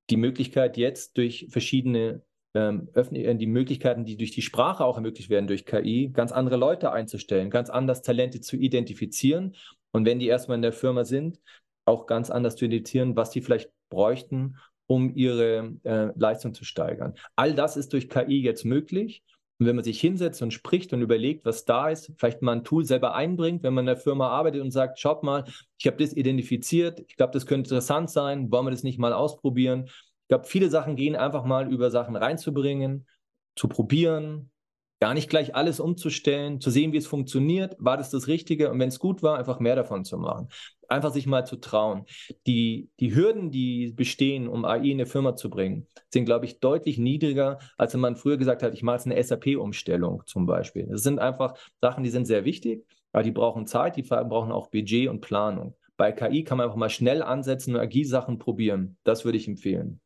die 0.10 0.16
Möglichkeit 0.16 0.78
jetzt 0.78 1.18
durch 1.18 1.48
verschiedene 1.50 2.24
ähm, 2.58 2.90
öffnen 2.94 3.24
äh, 3.24 3.36
die 3.36 3.48
Möglichkeiten, 3.48 4.04
die 4.04 4.18
durch 4.18 4.32
die 4.32 4.42
Sprache 4.42 4.84
auch 4.84 4.96
ermöglicht 4.96 5.30
werden 5.30 5.48
durch 5.48 5.66
KI, 5.66 6.10
ganz 6.12 6.32
andere 6.32 6.58
Leute 6.58 6.92
einzustellen, 6.92 7.50
ganz 7.50 7.70
anders 7.70 8.02
Talente 8.02 8.42
zu 8.42 8.56
identifizieren 8.58 9.56
und 9.92 10.06
wenn 10.06 10.20
die 10.20 10.28
erstmal 10.28 10.56
in 10.56 10.64
der 10.64 10.74
Firma 10.74 11.04
sind, 11.06 11.40
auch 11.86 12.08
ganz 12.08 12.30
anders 12.30 12.56
zu 12.56 12.66
identifizieren, 12.66 13.16
was 13.16 13.30
die 13.30 13.42
vielleicht 13.42 13.70
bräuchten, 13.90 14.58
um 14.88 15.16
ihre 15.16 15.76
äh, 15.84 16.10
Leistung 16.16 16.54
zu 16.54 16.66
steigern. 16.66 17.14
All 17.36 17.54
das 17.54 17.78
ist 17.78 17.94
durch 17.94 18.10
KI 18.10 18.42
jetzt 18.42 18.66
möglich. 18.66 19.24
Und 19.60 19.66
wenn 19.66 19.76
man 19.76 19.84
sich 19.84 20.00
hinsetzt 20.00 20.42
und 20.44 20.54
spricht 20.54 20.94
und 20.94 21.02
überlegt, 21.02 21.44
was 21.44 21.66
da 21.66 21.90
ist, 21.90 22.12
vielleicht 22.18 22.44
mal 22.44 22.52
ein 22.52 22.64
Tool 22.64 22.86
selber 22.86 23.16
einbringt, 23.16 23.64
wenn 23.64 23.74
man 23.74 23.84
in 23.84 23.88
der 23.88 23.98
Firma 23.98 24.30
arbeitet 24.30 24.62
und 24.62 24.70
sagt, 24.70 25.00
schaut 25.00 25.24
mal, 25.24 25.46
ich 25.80 25.88
habe 25.88 25.98
das 25.98 26.14
identifiziert, 26.14 27.00
ich 27.08 27.16
glaube, 27.16 27.34
das 27.34 27.48
könnte 27.48 27.70
interessant 27.70 28.12
sein, 28.12 28.52
wollen 28.52 28.68
wir 28.68 28.72
das 28.72 28.84
nicht 28.84 29.00
mal 29.00 29.14
ausprobieren? 29.14 29.90
Ich 30.28 30.30
glaube, 30.30 30.44
viele 30.44 30.70
Sachen 30.70 30.98
gehen 30.98 31.16
einfach 31.16 31.46
mal 31.46 31.72
über 31.72 31.90
Sachen 31.90 32.18
reinzubringen, 32.18 33.08
zu 33.56 33.70
probieren, 33.70 34.52
gar 35.00 35.14
nicht 35.14 35.30
gleich 35.30 35.56
alles 35.56 35.80
umzustellen, 35.80 36.60
zu 36.60 36.70
sehen, 36.70 36.92
wie 36.92 36.98
es 36.98 37.08
funktioniert, 37.08 37.78
war 37.80 37.96
das 37.96 38.10
das 38.10 38.28
Richtige 38.28 38.70
und 38.70 38.78
wenn 38.80 38.90
es 38.90 39.00
gut 39.00 39.24
war, 39.24 39.38
einfach 39.38 39.62
mehr 39.62 39.78
davon 39.78 40.04
zu 40.04 40.18
machen. 40.18 40.50
Einfach 40.90 41.14
sich 41.14 41.28
mal 41.28 41.46
zu 41.46 41.56
trauen. 41.56 42.06
Die, 42.46 42.90
die 43.00 43.16
Hürden, 43.16 43.52
die 43.52 43.94
bestehen, 43.94 44.50
um 44.50 44.66
AI 44.66 44.80
in 44.80 44.98
eine 44.98 45.06
Firma 45.06 45.36
zu 45.36 45.50
bringen, 45.50 45.88
sind, 46.10 46.26
glaube 46.26 46.46
ich, 46.46 46.60
deutlich 46.60 46.98
niedriger, 46.98 47.60
als 47.78 47.94
wenn 47.94 48.02
man 48.02 48.18
früher 48.18 48.36
gesagt 48.36 48.64
hat, 48.64 48.74
ich 48.74 48.84
mache 48.84 48.98
jetzt 48.98 49.06
eine 49.06 49.24
SAP-Umstellung 49.24 50.24
zum 50.26 50.46
Beispiel. 50.46 50.88
Das 50.90 51.04
sind 51.04 51.20
einfach 51.20 51.54
Sachen, 51.80 52.04
die 52.04 52.10
sind 52.10 52.26
sehr 52.26 52.44
wichtig, 52.44 52.86
aber 53.14 53.24
die 53.24 53.32
brauchen 53.32 53.66
Zeit, 53.66 53.96
die 53.96 54.04
brauchen 54.04 54.52
auch 54.52 54.68
Budget 54.68 55.08
und 55.08 55.22
Planung. 55.22 55.76
Bei 55.96 56.12
KI 56.12 56.44
kann 56.44 56.58
man 56.58 56.66
einfach 56.66 56.78
mal 56.78 56.90
schnell 56.90 57.24
ansetzen 57.24 57.76
und 57.76 57.82
Agile-Sachen 57.82 58.40
probieren. 58.40 58.98
Das 59.04 59.26
würde 59.26 59.38
ich 59.38 59.48
empfehlen. 59.48 60.00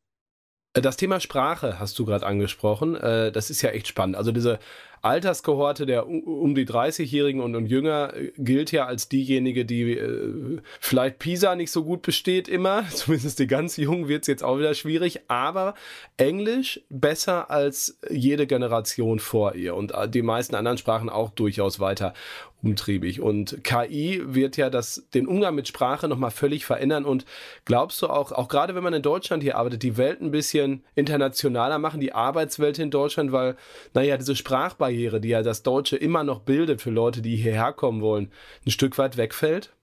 Das 0.74 0.96
Thema 0.96 1.20
Sprache 1.20 1.78
hast 1.78 1.98
du 1.98 2.06
gerade 2.06 2.24
angesprochen. 2.24 2.96
Äh, 2.96 3.30
das 3.30 3.50
ist 3.50 3.60
ja 3.60 3.70
echt 3.70 3.88
spannend. 3.88 4.16
Also 4.16 4.32
diese 4.32 4.58
Alterskohorte 5.02 5.84
der 5.84 6.06
um 6.06 6.54
die 6.54 6.64
30-Jährigen 6.64 7.40
und, 7.40 7.56
und 7.56 7.66
jünger 7.66 8.14
äh, 8.14 8.32
gilt 8.38 8.70
ja 8.70 8.86
als 8.86 9.08
diejenige, 9.08 9.64
die 9.64 9.98
äh, 9.98 10.60
vielleicht 10.80 11.18
PISA 11.18 11.56
nicht 11.56 11.72
so 11.72 11.84
gut 11.84 12.02
besteht 12.02 12.48
immer. 12.48 12.84
Zumindest 12.90 13.40
die 13.40 13.48
ganz 13.48 13.76
Jungen 13.76 14.08
wird 14.08 14.22
es 14.22 14.28
jetzt 14.28 14.44
auch 14.44 14.58
wieder 14.58 14.74
schwierig. 14.74 15.22
Aber 15.28 15.74
Englisch 16.16 16.80
besser 16.88 17.50
als 17.50 17.98
jede 18.08 18.46
Generation 18.46 19.18
vor 19.18 19.56
ihr 19.56 19.74
und 19.74 19.92
äh, 19.92 20.08
die 20.08 20.22
meisten 20.22 20.54
anderen 20.54 20.78
Sprachen 20.78 21.10
auch 21.10 21.30
durchaus 21.30 21.80
weiter 21.80 22.14
umtriebig. 22.62 23.20
Und 23.20 23.64
KI 23.64 24.22
wird 24.24 24.56
ja 24.56 24.70
das, 24.70 25.08
den 25.14 25.26
Umgang 25.26 25.54
mit 25.54 25.68
Sprache 25.68 26.08
nochmal 26.08 26.30
völlig 26.30 26.64
verändern. 26.64 27.04
Und 27.04 27.24
glaubst 27.64 28.00
du 28.02 28.06
auch, 28.06 28.32
auch 28.32 28.48
gerade 28.48 28.74
wenn 28.74 28.84
man 28.84 28.94
in 28.94 29.02
Deutschland 29.02 29.42
hier 29.42 29.56
arbeitet, 29.56 29.82
die 29.82 29.96
Welt 29.96 30.20
ein 30.20 30.30
bisschen 30.30 30.84
internationaler 30.94 31.78
machen, 31.78 32.00
die 32.00 32.12
Arbeitswelt 32.12 32.78
in 32.78 32.90
Deutschland, 32.90 33.32
weil, 33.32 33.56
naja, 33.94 34.16
diese 34.16 34.36
Sprachbarriere 34.36 34.91
Sprachbarriere, 34.92 35.20
die 35.20 35.28
ja 35.28 35.42
das 35.42 35.62
Deutsche 35.62 35.96
immer 35.96 36.24
noch 36.24 36.40
bildet 36.40 36.80
für 36.80 36.90
Leute, 36.90 37.22
die 37.22 37.36
hierher 37.36 37.72
kommen 37.72 38.02
wollen, 38.02 38.30
ein 38.66 38.70
Stück 38.70 38.98
weit 38.98 39.16
wegfällt? 39.16 39.74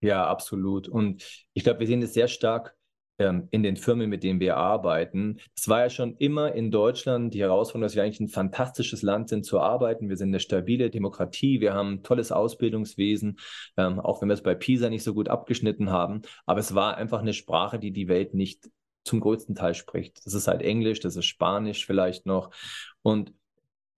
Ja, 0.00 0.26
absolut. 0.26 0.88
Und 0.88 1.24
ich 1.52 1.64
glaube, 1.64 1.80
wir 1.80 1.86
sehen 1.86 2.02
es 2.02 2.14
sehr 2.14 2.28
stark 2.28 2.74
ähm, 3.18 3.48
in 3.50 3.62
den 3.62 3.76
Firmen, 3.76 4.08
mit 4.08 4.22
denen 4.22 4.40
wir 4.40 4.56
arbeiten. 4.56 5.40
Es 5.56 5.68
war 5.68 5.80
ja 5.80 5.90
schon 5.90 6.16
immer 6.16 6.54
in 6.54 6.70
Deutschland 6.70 7.34
die 7.34 7.40
Herausforderung, 7.40 7.82
dass 7.82 7.94
wir 7.94 8.02
eigentlich 8.02 8.20
ein 8.20 8.28
fantastisches 8.28 9.02
Land 9.02 9.28
sind 9.28 9.44
zu 9.44 9.60
arbeiten. 9.60 10.08
Wir 10.08 10.16
sind 10.16 10.28
eine 10.28 10.40
stabile 10.40 10.90
Demokratie, 10.90 11.60
wir 11.60 11.74
haben 11.74 11.94
ein 11.94 12.02
tolles 12.02 12.32
Ausbildungswesen, 12.32 13.38
ähm, 13.76 14.00
auch 14.00 14.22
wenn 14.22 14.28
wir 14.28 14.34
es 14.34 14.42
bei 14.42 14.54
PISA 14.54 14.88
nicht 14.88 15.04
so 15.04 15.12
gut 15.12 15.28
abgeschnitten 15.28 15.90
haben. 15.90 16.22
Aber 16.46 16.60
es 16.60 16.74
war 16.74 16.96
einfach 16.96 17.20
eine 17.20 17.34
Sprache, 17.34 17.78
die 17.78 17.92
die 17.92 18.08
Welt 18.08 18.32
nicht 18.34 18.70
zum 19.04 19.20
größten 19.20 19.54
Teil 19.54 19.74
spricht. 19.74 20.24
Das 20.24 20.34
ist 20.34 20.46
halt 20.46 20.62
Englisch, 20.62 21.00
das 21.00 21.16
ist 21.16 21.26
Spanisch 21.26 21.86
vielleicht 21.86 22.26
noch. 22.26 22.50
Und 23.02 23.32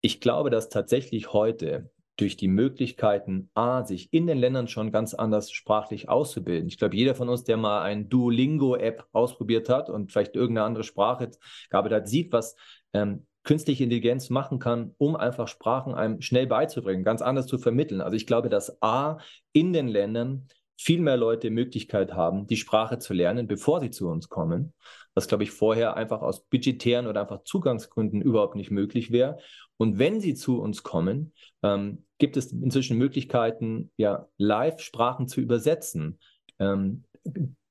ich 0.01 0.19
glaube, 0.19 0.49
dass 0.49 0.69
tatsächlich 0.69 1.31
heute 1.33 1.91
durch 2.17 2.37
die 2.37 2.47
Möglichkeiten, 2.47 3.49
A, 3.53 3.83
sich 3.83 4.13
in 4.13 4.27
den 4.27 4.37
Ländern 4.37 4.67
schon 4.67 4.91
ganz 4.91 5.13
anders 5.13 5.51
sprachlich 5.51 6.09
auszubilden. 6.09 6.67
Ich 6.67 6.77
glaube, 6.77 6.95
jeder 6.95 7.15
von 7.15 7.29
uns, 7.29 7.43
der 7.43 7.57
mal 7.57 7.81
ein 7.81 8.09
Duolingo-App 8.09 9.05
ausprobiert 9.11 9.69
hat 9.69 9.89
und 9.89 10.11
vielleicht 10.11 10.35
irgendeine 10.35 10.67
andere 10.67 10.83
Sprache 10.83 11.31
gearbeitet 11.69 11.95
hat, 11.95 12.07
sieht, 12.07 12.31
was 12.31 12.55
ähm, 12.93 13.25
künstliche 13.43 13.83
Intelligenz 13.83 14.29
machen 14.29 14.59
kann, 14.59 14.93
um 14.97 15.15
einfach 15.15 15.47
Sprachen 15.47 15.95
einem 15.95 16.21
schnell 16.21 16.45
beizubringen, 16.45 17.03
ganz 17.03 17.21
anders 17.21 17.47
zu 17.47 17.57
vermitteln. 17.57 18.01
Also 18.01 18.15
ich 18.15 18.27
glaube, 18.27 18.49
dass 18.49 18.81
A, 18.83 19.17
in 19.51 19.73
den 19.73 19.87
Ländern 19.87 20.47
viel 20.77 21.01
mehr 21.01 21.17
Leute 21.17 21.49
Möglichkeit 21.49 22.13
haben, 22.13 22.47
die 22.47 22.57
Sprache 22.57 22.99
zu 22.99 23.13
lernen, 23.13 23.47
bevor 23.47 23.81
sie 23.81 23.91
zu 23.91 24.07
uns 24.09 24.29
kommen, 24.29 24.73
was, 25.13 25.28
glaube 25.28 25.43
ich, 25.43 25.52
vorher 25.52 25.95
einfach 25.95 26.21
aus 26.21 26.45
budgetären 26.45 27.08
oder 27.08 27.21
einfach 27.21 27.43
Zugangsgründen 27.43 28.21
überhaupt 28.21 28.56
nicht 28.56 28.71
möglich 28.71 29.12
wäre. 29.12 29.38
Und 29.78 30.00
wenn 30.00 30.21
sie 30.21 30.36
zu 30.36 30.62
uns 30.62 30.84
kommen, 30.84 31.34
ähm, 31.63 32.06
gibt 32.17 32.38
es 32.38 32.52
inzwischen 32.52 32.97
Möglichkeiten, 32.97 33.91
ja, 33.97 34.28
Live-Sprachen 34.38 35.28
zu 35.28 35.41
übersetzen, 35.41 36.19
ähm, 36.60 37.04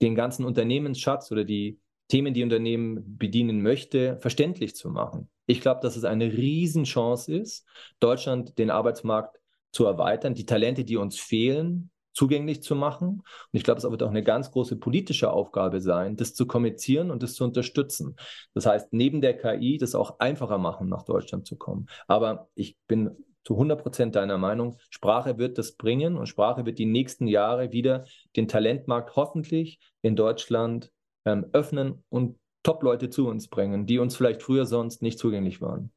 den 0.03 0.15
ganzen 0.15 0.45
Unternehmensschatz 0.45 1.31
oder 1.33 1.45
die 1.45 1.79
Themen, 2.09 2.35
die 2.35 2.43
Unternehmen 2.43 3.17
bedienen 3.17 3.63
möchte, 3.63 4.19
verständlich 4.19 4.75
zu 4.75 4.91
machen. 4.91 5.31
Ich 5.47 5.61
glaube, 5.61 5.81
dass 5.83 5.97
es 5.97 6.05
eine 6.05 6.33
Riesenchance 6.33 7.33
ist, 7.33 7.67
Deutschland 8.01 8.59
den 8.59 8.71
Arbeitsmarkt 8.71 9.39
zu 9.73 9.85
erweitern, 9.85 10.35
die 10.35 10.47
Talente, 10.47 10.85
die 10.85 10.97
uns 10.97 11.19
fehlen, 11.19 11.91
zugänglich 12.13 12.63
zu 12.63 12.75
machen. 12.75 13.09
Und 13.09 13.25
ich 13.53 13.65
glaube, 13.65 13.79
es 13.79 13.91
wird 13.91 14.03
auch 14.03 14.11
eine 14.11 14.23
ganz 14.23 14.51
große 14.51 14.77
politische 14.77 15.33
Aufgabe 15.33 15.81
sein, 15.81 16.17
das 16.17 16.35
zu 16.35 16.47
kommunizieren 16.47 17.11
und 17.11 17.23
das 17.23 17.35
zu 17.35 17.45
unterstützen. 17.45 18.17
Das 18.55 18.67
heißt, 18.67 18.93
neben 18.93 19.21
der 19.21 19.37
KI 19.37 19.79
das 19.79 19.95
auch 19.95 20.19
einfacher 20.19 20.59
machen, 20.59 20.89
nach 20.89 21.05
Deutschland 21.05 21.47
zu 21.47 21.57
kommen. 21.57 21.87
Aber 22.07 22.49
ich 22.55 22.77
bin 22.87 23.17
zu 23.45 23.55
100 23.55 23.83
Prozent 23.83 24.17
deiner 24.17 24.39
Meinung, 24.39 24.77
Sprache 24.91 25.39
wird 25.39 25.59
das 25.59 25.73
bringen 25.73 26.17
und 26.17 26.27
Sprache 26.27 26.67
wird 26.67 26.79
die 26.79 26.87
nächsten 26.87 27.27
Jahre 27.27 27.73
wieder 27.73 28.05
den 28.37 28.49
Talentmarkt 28.49 29.17
hoffentlich 29.17 29.81
in 30.03 30.15
Deutschland 30.15 30.93
ähm, 31.25 31.47
öffnen 31.53 32.05
und 32.09 32.39
Top-Leute 32.63 33.09
zu 33.09 33.27
uns 33.27 33.49
bringen, 33.49 33.87
die 33.87 33.99
uns 33.99 34.17
vielleicht 34.17 34.43
früher 34.43 34.67
sonst 34.67 35.01
nicht 35.01 35.19
zugänglich 35.19 35.63
waren. 35.63 35.93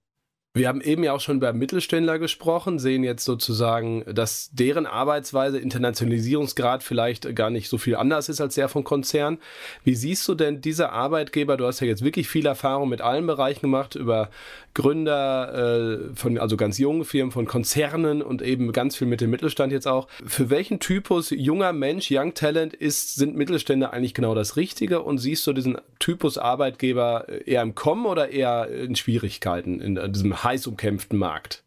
Wir 0.55 0.67
haben 0.67 0.81
eben 0.81 1.03
ja 1.03 1.13
auch 1.13 1.19
schon 1.19 1.39
beim 1.39 1.57
Mittelständler 1.57 2.19
gesprochen, 2.19 2.77
sehen 2.77 3.03
jetzt 3.03 3.25
sozusagen, 3.25 4.03
dass 4.05 4.51
deren 4.53 4.85
Arbeitsweise, 4.85 5.57
Internationalisierungsgrad 5.57 6.83
vielleicht 6.83 7.35
gar 7.35 7.49
nicht 7.49 7.69
so 7.69 7.79
viel 7.79 7.95
anders 7.95 8.29
ist 8.29 8.39
als 8.39 8.53
der 8.53 8.69
von 8.69 8.83
Konzernen. 8.83 9.39
Wie 9.83 9.95
siehst 9.95 10.27
du 10.27 10.35
denn 10.35 10.61
diese 10.61 10.91
Arbeitgeber? 10.91 11.57
Du 11.57 11.65
hast 11.65 11.79
ja 11.79 11.87
jetzt 11.87 12.03
wirklich 12.03 12.29
viel 12.29 12.45
Erfahrung 12.45 12.87
mit 12.87 13.01
allen 13.01 13.25
Bereichen 13.25 13.61
gemacht, 13.61 13.95
über 13.95 14.29
Gründer 14.75 16.11
äh, 16.11 16.15
von, 16.15 16.37
also 16.37 16.55
ganz 16.55 16.77
jungen 16.77 17.03
Firmen, 17.03 17.31
von 17.31 17.47
Konzernen 17.47 18.21
und 18.21 18.43
eben 18.43 18.71
ganz 18.73 18.95
viel 18.95 19.07
mit 19.07 19.21
dem 19.21 19.31
Mittelstand 19.31 19.71
jetzt 19.71 19.87
auch. 19.87 20.07
Für 20.23 20.51
welchen 20.51 20.79
Typus 20.79 21.31
junger 21.31 21.73
Mensch, 21.73 22.09
Young 22.11 22.35
Talent 22.35 22.75
ist, 22.75 23.15
sind 23.15 23.35
Mittelstände 23.35 23.91
eigentlich 23.91 24.13
genau 24.13 24.35
das 24.35 24.55
Richtige? 24.55 25.01
Und 25.01 25.17
siehst 25.17 25.47
du 25.47 25.53
diesen 25.53 25.79
Typus 25.97 26.37
Arbeitgeber 26.37 27.27
eher 27.47 27.63
im 27.63 27.73
Kommen 27.73 28.05
oder 28.05 28.29
eher 28.29 28.67
in 28.69 28.95
Schwierigkeiten 28.95 29.81
in 29.81 30.13
diesem 30.13 30.42
heiß 30.43 30.67
umkämpften 30.67 31.17
Markt? 31.17 31.65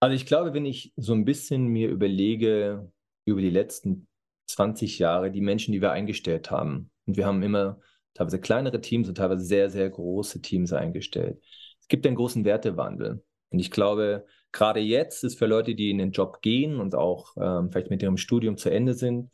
Also 0.00 0.14
ich 0.14 0.26
glaube, 0.26 0.54
wenn 0.54 0.66
ich 0.66 0.92
so 0.96 1.12
ein 1.12 1.24
bisschen 1.24 1.66
mir 1.66 1.88
überlege 1.88 2.90
über 3.24 3.40
die 3.40 3.50
letzten 3.50 4.08
20 4.46 4.98
Jahre, 4.98 5.30
die 5.30 5.42
Menschen, 5.42 5.72
die 5.72 5.80
wir 5.80 5.92
eingestellt 5.92 6.50
haben, 6.50 6.90
und 7.06 7.16
wir 7.16 7.26
haben 7.26 7.42
immer 7.42 7.80
teilweise 8.14 8.40
kleinere 8.40 8.80
Teams 8.80 9.08
und 9.08 9.16
teilweise 9.16 9.44
sehr, 9.44 9.70
sehr 9.70 9.88
große 9.88 10.40
Teams 10.40 10.72
eingestellt. 10.72 11.42
Es 11.80 11.88
gibt 11.88 12.06
einen 12.06 12.16
großen 12.16 12.44
Wertewandel. 12.44 13.22
Und 13.50 13.58
ich 13.58 13.70
glaube, 13.70 14.26
gerade 14.52 14.80
jetzt 14.80 15.24
ist 15.24 15.38
für 15.38 15.46
Leute, 15.46 15.74
die 15.74 15.90
in 15.90 15.98
den 15.98 16.12
Job 16.12 16.40
gehen 16.40 16.80
und 16.80 16.94
auch 16.94 17.36
ähm, 17.36 17.70
vielleicht 17.70 17.90
mit 17.90 18.02
ihrem 18.02 18.16
Studium 18.16 18.56
zu 18.56 18.70
Ende 18.70 18.94
sind, 18.94 19.30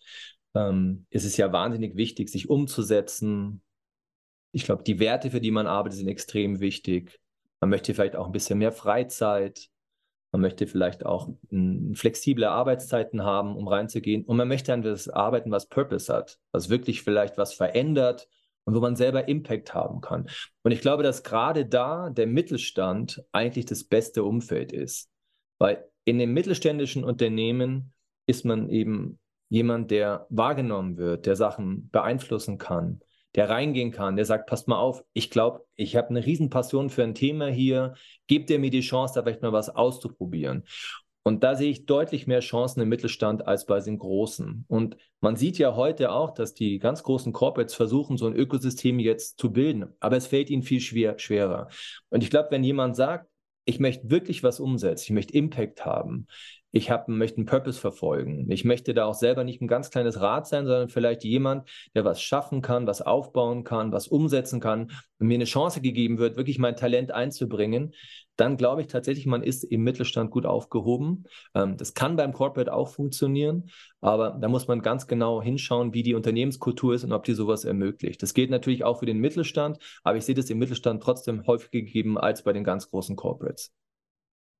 ähm, 0.55 1.07
ist 1.11 1.25
es 1.25 1.37
ja 1.37 1.53
wahnsinnig 1.53 1.97
wichtig, 1.97 2.29
sich 2.29 2.49
umzusetzen. 2.49 3.63
Ich 4.53 4.65
glaube, 4.65 4.85
die 4.85 4.99
Werte, 4.99 5.31
für 5.31 5.41
die 5.41 5.51
man 5.51 5.67
arbeitet, 5.67 5.99
sind 5.99 6.09
extrem 6.09 6.61
wichtig. 6.61 7.21
Man 7.61 7.71
möchte 7.71 7.95
vielleicht 7.95 8.17
auch 8.17 8.27
ein 8.27 8.33
bisschen 8.33 8.59
mehr 8.59 8.73
Freizeit. 8.73 9.69
Man 10.33 10.43
möchte 10.43 10.67
vielleicht 10.67 11.07
auch 11.07 11.31
flexible 11.95 12.45
Arbeitszeiten 12.45 13.23
haben, 13.23 13.57
um 13.57 13.69
reinzugehen. 13.69 14.25
Und 14.25 14.37
man 14.37 14.49
möchte 14.49 14.73
an 14.73 14.83
das 14.83 15.09
arbeiten, 15.09 15.51
was 15.51 15.69
Purpose 15.69 16.13
hat, 16.13 16.39
was 16.53 16.69
wirklich 16.69 17.03
vielleicht 17.03 17.39
was 17.39 17.55
verändert 17.55 18.29
und 18.65 18.75
wo 18.75 18.81
man 18.81 18.97
selber 18.97 19.29
Impact 19.29 19.73
haben 19.73 20.01
kann. 20.01 20.29
Und 20.63 20.73
ich 20.73 20.81
glaube, 20.81 21.03
dass 21.03 21.23
gerade 21.23 21.65
da 21.65 22.11
der 22.11 22.27
Mittelstand 22.27 23.25
eigentlich 23.33 23.67
das 23.67 23.85
beste 23.85 24.25
Umfeld 24.25 24.73
ist. 24.73 25.09
Weil 25.59 25.89
in 26.05 26.19
den 26.19 26.33
mittelständischen 26.33 27.05
Unternehmen 27.05 27.95
ist 28.27 28.45
man 28.45 28.69
eben 28.69 29.19
jemand, 29.49 29.91
der 29.91 30.27
wahrgenommen 30.29 30.97
wird, 30.97 31.27
der 31.27 31.37
Sachen 31.37 31.89
beeinflussen 31.91 32.59
kann, 32.59 33.01
der 33.37 33.51
reingehen 33.51 33.93
kann, 33.93 34.17
der 34.17 34.25
sagt, 34.25 34.49
passt 34.49 34.67
mal 34.67 34.79
auf, 34.79 35.05
ich 35.13 35.31
glaube, 35.31 35.65
ich 35.77 35.95
habe 35.95 36.09
eine 36.09 36.25
Riesenpassion 36.25 36.91
für 36.91 37.05
ein 37.05 37.15
Thema 37.15 37.47
hier, 37.47 37.95
gebt 38.27 38.51
ihr 38.51 38.59
mir 38.59 38.71
die 38.71 38.81
Chance, 38.81 39.15
da 39.15 39.23
vielleicht 39.23 39.43
mal 39.43 39.53
was 39.53 39.69
auszuprobieren. 39.69 40.65
Und 41.23 41.43
da 41.43 41.57
sehe 41.57 41.71
ich 41.71 41.87
deutlich 41.87 42.29
mehr 42.29 42.39
Chancen 42.39 42.81
im 42.81 42.89
Mittelstand 42.89 43.49
als 43.49 43.67
bei 43.67 43.81
den 43.81 43.99
Großen. 43.99 44.65
Und 44.69 44.97
man 45.21 45.35
sieht 45.35 45.59
ja 45.59 45.75
heute 45.75 46.13
auch, 46.13 46.31
dass 46.31 46.55
die 46.55 46.79
ganz 46.79 47.03
großen 47.03 47.33
Corporates 47.33 47.75
versuchen, 47.75 48.17
so 48.17 48.27
ein 48.27 48.37
Ökosystem 48.37 49.01
jetzt 49.01 49.39
zu 49.39 49.53
bilden. 49.53 49.87
Aber 49.99 50.17
es 50.17 50.29
fällt 50.29 50.51
ihnen 50.51 50.63
viel 50.63 50.81
schwer, 50.81 51.19
schwerer. 51.19 51.69
Und 52.11 52.23
ich 52.23 52.31
glaube, 52.31 52.53
wenn 52.53 52.63
jemand 52.63 52.95
sagt, 52.95 53.29
ich 53.65 53.81
möchte 53.81 54.09
wirklich 54.09 54.45
was 54.45 54.61
umsetzen, 54.61 55.03
ich 55.07 55.11
möchte 55.11 55.35
Impact 55.35 55.85
haben, 55.85 56.29
ich 56.77 56.91
hab, 56.91 57.09
möchte 57.09 57.39
einen 57.39 57.47
Purpose 57.47 57.81
verfolgen. 57.81 58.51
Ich 58.51 58.65
möchte 58.65 58.93
da 58.93 59.07
auch 59.07 59.15
selber 59.15 59.45
nicht 59.45 59.63
ein 59.63 59.67
ganz 59.67 59.91
kleines 59.91 60.21
Rad 60.21 60.47
sein, 60.47 60.67
sondern 60.67 60.91
vielleicht 60.91 61.25
jemand, 61.25 61.69
der 61.95 62.05
was 62.05 62.21
schaffen 62.21 62.61
kann, 62.61 62.87
was 62.87 63.01
aufbauen 63.01 63.65
kann, 63.65 63.93
was 63.93 64.09
umsetzen 64.09 64.61
kann 64.61 64.93
und 65.19 65.27
mir 65.27 65.37
eine 65.37 65.45
Chance 65.45 65.81
gegeben 65.81 66.19
wird, 66.19 66.37
wirklich 66.37 66.59
mein 66.59 66.77
Talent 66.77 67.13
einzubringen. 67.13 67.95
Dann 68.37 68.59
glaube 68.59 68.83
ich 68.83 68.89
tatsächlich, 68.89 69.25
man 69.25 69.43
ist 69.43 69.65
im 69.65 69.85
Mittelstand 69.85 70.31
gut 70.31 70.45
aufgehoben. 70.45 71.25
Ähm, 71.55 71.79
das 71.79 71.95
kann 71.95 72.17
beim 72.17 72.35
Corporate 72.35 72.73
auch 72.73 72.91
funktionieren, 72.91 73.71
aber 74.03 74.37
da 74.39 74.49
muss 74.49 74.69
man 74.69 74.83
ganz 74.83 75.07
genau 75.07 75.41
hinschauen, 75.41 75.95
wie 75.95 76.03
die 76.03 76.15
Unternehmenskultur 76.15 76.95
ist 76.95 77.05
und 77.05 77.13
ob 77.13 77.25
die 77.25 77.33
sowas 77.33 77.65
ermöglicht. 77.65 78.23
Das 78.23 78.35
gilt 78.35 78.51
natürlich 78.51 78.85
auch 78.85 78.99
für 78.99 79.07
den 79.07 79.19
Mittelstand, 79.19 79.79
aber 80.05 80.19
ich 80.19 80.27
sehe 80.27 80.35
das 80.35 80.51
im 80.51 80.59
Mittelstand 80.59 81.03
trotzdem 81.03 81.47
häufiger 81.47 81.81
gegeben 81.81 82.19
als 82.19 82.43
bei 82.43 82.53
den 82.53 82.65
ganz 82.65 82.91
großen 82.91 83.17
Corporates. 83.17 83.73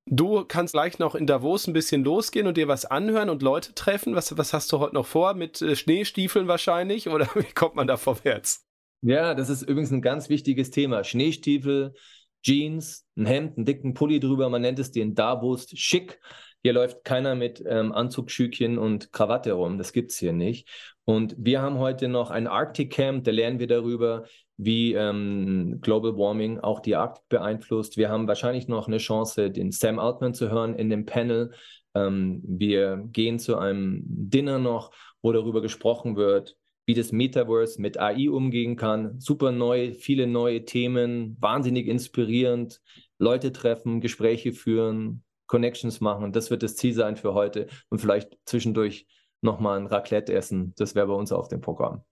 Du 0.09 0.45
kannst 0.45 0.73
gleich 0.73 0.99
noch 0.99 1.15
in 1.15 1.27
Davos 1.27 1.67
ein 1.67 1.73
bisschen 1.73 2.05
losgehen 2.05 2.47
und 2.47 2.55
dir 2.55 2.69
was 2.69 2.85
anhören 2.85 3.29
und 3.29 3.41
Leute 3.41 3.73
treffen. 3.73 4.15
Was, 4.15 4.37
was 4.37 4.53
hast 4.53 4.71
du 4.71 4.79
heute 4.79 4.95
noch 4.95 5.05
vor? 5.05 5.33
Mit 5.33 5.61
äh, 5.61 5.75
Schneestiefeln 5.75 6.47
wahrscheinlich? 6.47 7.09
Oder 7.09 7.27
wie 7.35 7.51
kommt 7.53 7.75
man 7.75 7.87
da 7.87 7.97
vorwärts? 7.97 8.65
Ja, 9.01 9.33
das 9.33 9.49
ist 9.49 9.63
übrigens 9.63 9.91
ein 9.91 10.01
ganz 10.01 10.29
wichtiges 10.29 10.71
Thema. 10.71 11.03
Schneestiefel, 11.03 11.93
Jeans, 12.41 13.05
ein 13.17 13.25
Hemd, 13.25 13.57
einen 13.57 13.65
dicken 13.65 13.93
Pulli 13.93 14.21
drüber. 14.21 14.49
Man 14.49 14.61
nennt 14.61 14.79
es 14.79 14.91
den 14.91 15.13
Davos 15.13 15.67
schick. 15.73 16.21
Hier 16.63 16.71
läuft 16.71 17.03
keiner 17.03 17.35
mit 17.35 17.61
ähm, 17.67 17.91
Anzugschükchen 17.91 18.77
und 18.77 19.11
Krawatte 19.11 19.51
rum. 19.51 19.77
Das 19.77 19.91
gibt 19.91 20.11
es 20.11 20.19
hier 20.19 20.33
nicht. 20.33 20.69
Und 21.03 21.35
wir 21.37 21.61
haben 21.61 21.79
heute 21.79 22.07
noch 22.07 22.31
ein 22.31 22.47
Arctic 22.47 22.93
Camp. 22.93 23.25
Da 23.25 23.31
lernen 23.31 23.59
wir 23.59 23.67
darüber, 23.67 24.25
wie 24.57 24.93
ähm, 24.93 25.79
Global 25.81 26.17
Warming 26.17 26.59
auch 26.59 26.79
die 26.79 26.95
Arktik 26.95 27.29
beeinflusst. 27.29 27.95
Wir 27.95 28.09
haben 28.09 28.27
wahrscheinlich 28.27 28.67
noch 28.67 28.87
eine 28.87 28.97
Chance, 28.97 29.51
den 29.51 29.71
Sam 29.71 29.99
Altman 29.99 30.33
zu 30.33 30.49
hören 30.49 30.75
in 30.75 30.89
dem 30.89 31.05
Panel. 31.05 31.51
Ähm, 31.93 32.41
wir 32.43 33.03
gehen 33.11 33.39
zu 33.39 33.57
einem 33.57 34.01
Dinner 34.05 34.57
noch, 34.57 34.91
wo 35.21 35.31
darüber 35.31 35.61
gesprochen 35.61 36.15
wird, 36.15 36.57
wie 36.87 36.95
das 36.95 37.11
Metaverse 37.11 37.79
mit 37.81 37.99
AI 37.99 38.29
umgehen 38.29 38.75
kann. 38.75 39.19
Super 39.19 39.51
neu, 39.51 39.93
viele 39.93 40.25
neue 40.25 40.65
Themen, 40.65 41.37
wahnsinnig 41.39 41.87
inspirierend. 41.87 42.81
Leute 43.19 43.51
treffen, 43.51 44.01
Gespräche 44.01 44.53
führen, 44.53 45.23
Connections 45.47 46.01
machen. 46.01 46.31
Das 46.31 46.49
wird 46.49 46.63
das 46.63 46.75
Ziel 46.75 46.93
sein 46.93 47.15
für 47.15 47.33
heute 47.33 47.67
und 47.89 47.99
vielleicht 47.99 48.37
zwischendurch 48.45 49.07
nochmal 49.41 49.79
ein 49.79 49.87
Raclette 49.87 50.33
essen. 50.33 50.73
Das 50.77 50.95
wäre 50.95 51.07
bei 51.07 51.13
uns 51.13 51.31
auf 51.31 51.47
dem 51.47 51.61
Programm. 51.61 52.03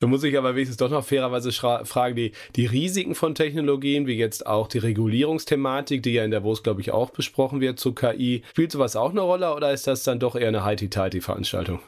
Da 0.00 0.06
muss 0.06 0.24
ich 0.24 0.36
aber 0.38 0.54
wenigstens 0.54 0.78
doch 0.78 0.88
noch 0.88 1.04
fairerweise 1.04 1.52
fragen, 1.52 2.16
die, 2.16 2.32
die 2.56 2.64
Risiken 2.64 3.14
von 3.14 3.34
Technologien, 3.34 4.06
wie 4.06 4.16
jetzt 4.16 4.46
auch 4.46 4.66
die 4.66 4.78
Regulierungsthematik, 4.78 6.02
die 6.02 6.14
ja 6.14 6.24
in 6.24 6.30
der 6.30 6.42
WOS, 6.42 6.62
glaube 6.62 6.80
ich, 6.80 6.90
auch 6.90 7.10
besprochen 7.10 7.60
wird 7.60 7.78
zu 7.78 7.94
KI. 7.94 8.42
Spielt 8.48 8.72
sowas 8.72 8.96
auch 8.96 9.10
eine 9.10 9.20
Rolle 9.20 9.54
oder 9.54 9.72
ist 9.72 9.86
das 9.86 10.02
dann 10.02 10.18
doch 10.18 10.36
eher 10.36 10.48
eine 10.48 10.64
Heiti-Teiti-Veranstaltung? 10.64 11.80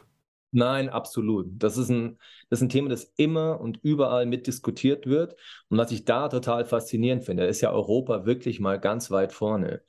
Nein, 0.51 0.91
absolut. 0.91 1.47
Das 1.57 1.79
ist, 1.79 1.89
ein, 1.89 2.19
das 2.51 2.59
ist 2.59 2.65
ein 2.65 2.69
Thema, 2.69 2.91
das 2.91 3.15
immer 3.17 3.59
und 3.59 3.79
überall 3.83 4.27
mitdiskutiert 4.27 5.07
wird. 5.07 5.35
Und 5.71 5.79
was 5.79 5.91
ich 5.91 6.05
da 6.05 6.29
total 6.29 6.67
faszinierend 6.67 7.25
finde, 7.25 7.47
ist 7.47 7.63
ja 7.63 7.73
Europa 7.73 8.27
wirklich 8.27 8.61
mal 8.61 8.79
ganz 8.79 9.11
weit 9.11 9.33
vorne. 9.33 9.81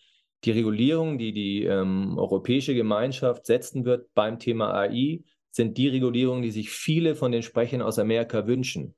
Die 0.45 0.51
Regulierung, 0.51 1.17
die 1.17 1.33
die 1.33 1.65
ähm, 1.65 2.17
europäische 2.17 2.73
Gemeinschaft 2.73 3.45
setzen 3.45 3.83
wird 3.83 4.13
beim 4.13 4.39
Thema 4.39 4.73
AI, 4.73 5.23
sind 5.53 5.77
die 5.77 5.87
Regulierungen, 5.87 6.41
die 6.41 6.51
sich 6.51 6.71
viele 6.71 7.15
von 7.15 7.31
den 7.31 7.43
Sprechern 7.43 7.81
aus 7.81 7.99
Amerika 7.99 8.47
wünschen. 8.47 8.95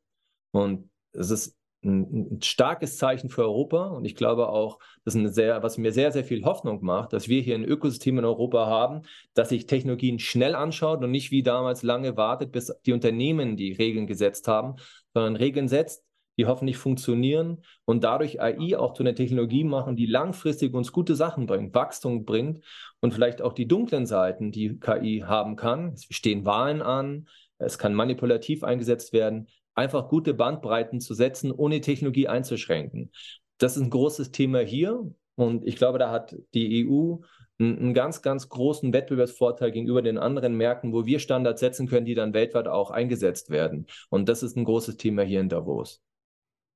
Und 0.51 0.89
es 1.11 1.29
ist 1.29 1.57
ein, 1.83 2.39
starkes 2.41 2.97
Zeichen 2.97 3.29
für 3.29 3.43
Europa 3.43 3.87
und 3.89 4.05
ich 4.05 4.15
glaube 4.15 4.49
auch, 4.49 4.79
das 5.03 5.15
ist 5.15 5.35
sehr, 5.35 5.61
was 5.61 5.77
mir 5.77 5.91
sehr, 5.91 6.11
sehr 6.11 6.23
viel 6.23 6.43
Hoffnung 6.43 6.83
macht, 6.83 7.13
dass 7.13 7.27
wir 7.27 7.41
hier 7.41 7.55
ein 7.55 7.65
Ökosystem 7.65 8.17
in 8.17 8.25
Europa 8.25 8.65
haben, 8.65 9.01
das 9.33 9.49
sich 9.49 9.67
Technologien 9.67 10.17
schnell 10.17 10.55
anschaut 10.55 11.03
und 11.03 11.11
nicht 11.11 11.29
wie 11.29 11.43
damals 11.43 11.83
lange 11.83 12.17
wartet, 12.17 12.51
bis 12.51 12.73
die 12.85 12.93
Unternehmen 12.93 13.57
die 13.57 13.73
Regeln 13.73 14.07
gesetzt 14.07 14.47
haben, 14.47 14.77
sondern 15.13 15.35
Regeln 15.35 15.67
setzt, 15.67 16.04
die 16.37 16.45
hoffentlich 16.45 16.77
funktionieren 16.77 17.63
und 17.85 18.03
dadurch 18.03 18.41
AI 18.41 18.77
auch 18.77 18.93
zu 18.93 19.03
einer 19.03 19.15
Technologie 19.15 19.63
machen, 19.63 19.95
die 19.95 20.05
langfristig 20.05 20.73
uns 20.73 20.91
gute 20.91 21.15
Sachen 21.15 21.45
bringt, 21.45 21.73
Wachstum 21.73 22.25
bringt 22.25 22.63
und 22.99 23.13
vielleicht 23.13 23.41
auch 23.41 23.53
die 23.53 23.67
dunklen 23.67 24.05
Seiten, 24.05 24.51
die 24.51 24.79
KI 24.79 25.23
haben 25.25 25.55
kann. 25.55 25.93
Es 25.93 26.07
stehen 26.09 26.45
Wahlen 26.45 26.81
an, 26.81 27.27
es 27.57 27.77
kann 27.77 27.93
manipulativ 27.93 28.63
eingesetzt 28.63 29.13
werden, 29.13 29.47
einfach 29.73 30.09
gute 30.09 30.33
Bandbreiten 30.33 30.99
zu 30.99 31.13
setzen, 31.13 31.51
ohne 31.51 31.81
Technologie 31.81 32.27
einzuschränken. 32.27 33.11
Das 33.57 33.77
ist 33.77 33.83
ein 33.83 33.89
großes 33.89 34.31
Thema 34.31 34.59
hier 34.59 35.09
und 35.35 35.65
ich 35.65 35.75
glaube, 35.75 35.99
da 35.99 36.11
hat 36.11 36.35
die 36.53 36.85
EU 36.85 37.17
einen 37.57 37.93
ganz, 37.93 38.21
ganz 38.21 38.49
großen 38.49 38.91
Wettbewerbsvorteil 38.91 39.71
gegenüber 39.71 40.01
den 40.01 40.17
anderen 40.17 40.55
Märkten, 40.55 40.91
wo 40.91 41.05
wir 41.05 41.19
Standards 41.19 41.61
setzen 41.61 41.87
können, 41.87 42.05
die 42.05 42.15
dann 42.15 42.33
weltweit 42.33 42.67
auch 42.67 42.91
eingesetzt 42.91 43.49
werden. 43.49 43.87
Und 44.09 44.27
das 44.27 44.43
ist 44.43 44.57
ein 44.57 44.65
großes 44.65 44.97
Thema 44.97 45.23
hier 45.23 45.39
in 45.39 45.49
Davos. 45.49 46.01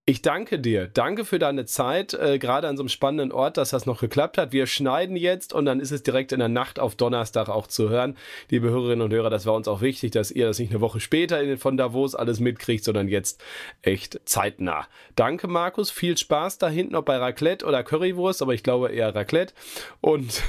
Ich 0.10 0.24
danke 0.24 0.58
dir. 0.58 0.88
Danke 0.88 1.24
für 1.24 1.38
deine 1.38 1.66
Zeit, 1.66 2.16
äh, 2.16 2.40
gerade 2.40 2.68
an 2.68 2.76
so 2.76 2.82
einem 2.82 2.90
spannenden 2.90 3.32
Ort, 3.32 3.58
dass 3.58 3.70
das 3.70 3.86
noch 3.86 4.02
geklappt 4.02 4.40
hat. 4.40 4.52
Wir 4.52 4.66
schneiden 4.66 5.16
jetzt 5.16 5.54
und 5.54 5.66
dann 5.66 5.80
ist 5.80 5.92
es 5.92 6.02
direkt 6.02 6.32
in 6.32 6.40
der 6.40 6.50
Nacht 6.50 6.80
auf 6.80 6.96
Donnerstag 6.96 7.48
auch 7.48 7.68
zu 7.68 7.90
hören. 7.90 8.18
Liebe 8.50 8.72
Hörerinnen 8.72 9.04
und 9.04 9.14
Hörer, 9.14 9.30
das 9.30 9.46
war 9.46 9.54
uns 9.54 9.68
auch 9.68 9.82
wichtig, 9.82 10.10
dass 10.10 10.32
ihr 10.32 10.48
das 10.48 10.58
nicht 10.58 10.72
eine 10.72 10.82
Woche 10.82 11.00
später 11.00 11.40
in, 11.44 11.60
von 11.60 11.78
Davos 11.78 12.16
alles 12.16 12.40
mitkriegt, 12.40 12.84
sondern 12.86 13.08
jetzt 13.08 13.40
echt 13.84 14.20
zeitnah. 14.26 14.88
Danke, 15.16 15.48
Markus. 15.48 15.92
Viel 15.92 16.18
Spaß 16.18 16.58
da 16.58 16.70
hinten, 16.70 16.96
ob 16.96 17.06
bei 17.06 17.18
Raclette 17.18 17.64
oder 17.68 17.84
Currywurst, 17.84 18.42
aber 18.42 18.56
ich 18.56 18.64
glaube 18.64 18.90
eher 18.90 19.14
Raclette. 19.14 19.54
Und 20.02 20.42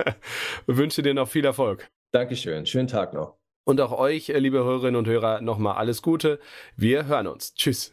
wünsche 0.66 1.02
dir 1.02 1.12
noch 1.12 1.28
viel 1.28 1.44
Erfolg. 1.44 1.86
Dankeschön. 2.12 2.64
Schönen 2.64 2.88
Tag 2.88 3.12
noch. 3.12 3.36
Und 3.64 3.78
auch 3.82 3.92
euch, 3.92 4.30
äh, 4.30 4.38
liebe 4.38 4.64
Hörerinnen 4.64 4.96
und 4.96 5.06
Hörer, 5.06 5.42
nochmal 5.42 5.76
alles 5.76 6.00
Gute. 6.00 6.40
Wir 6.76 7.04
hören 7.04 7.26
uns. 7.26 7.52
Tschüss. 7.52 7.92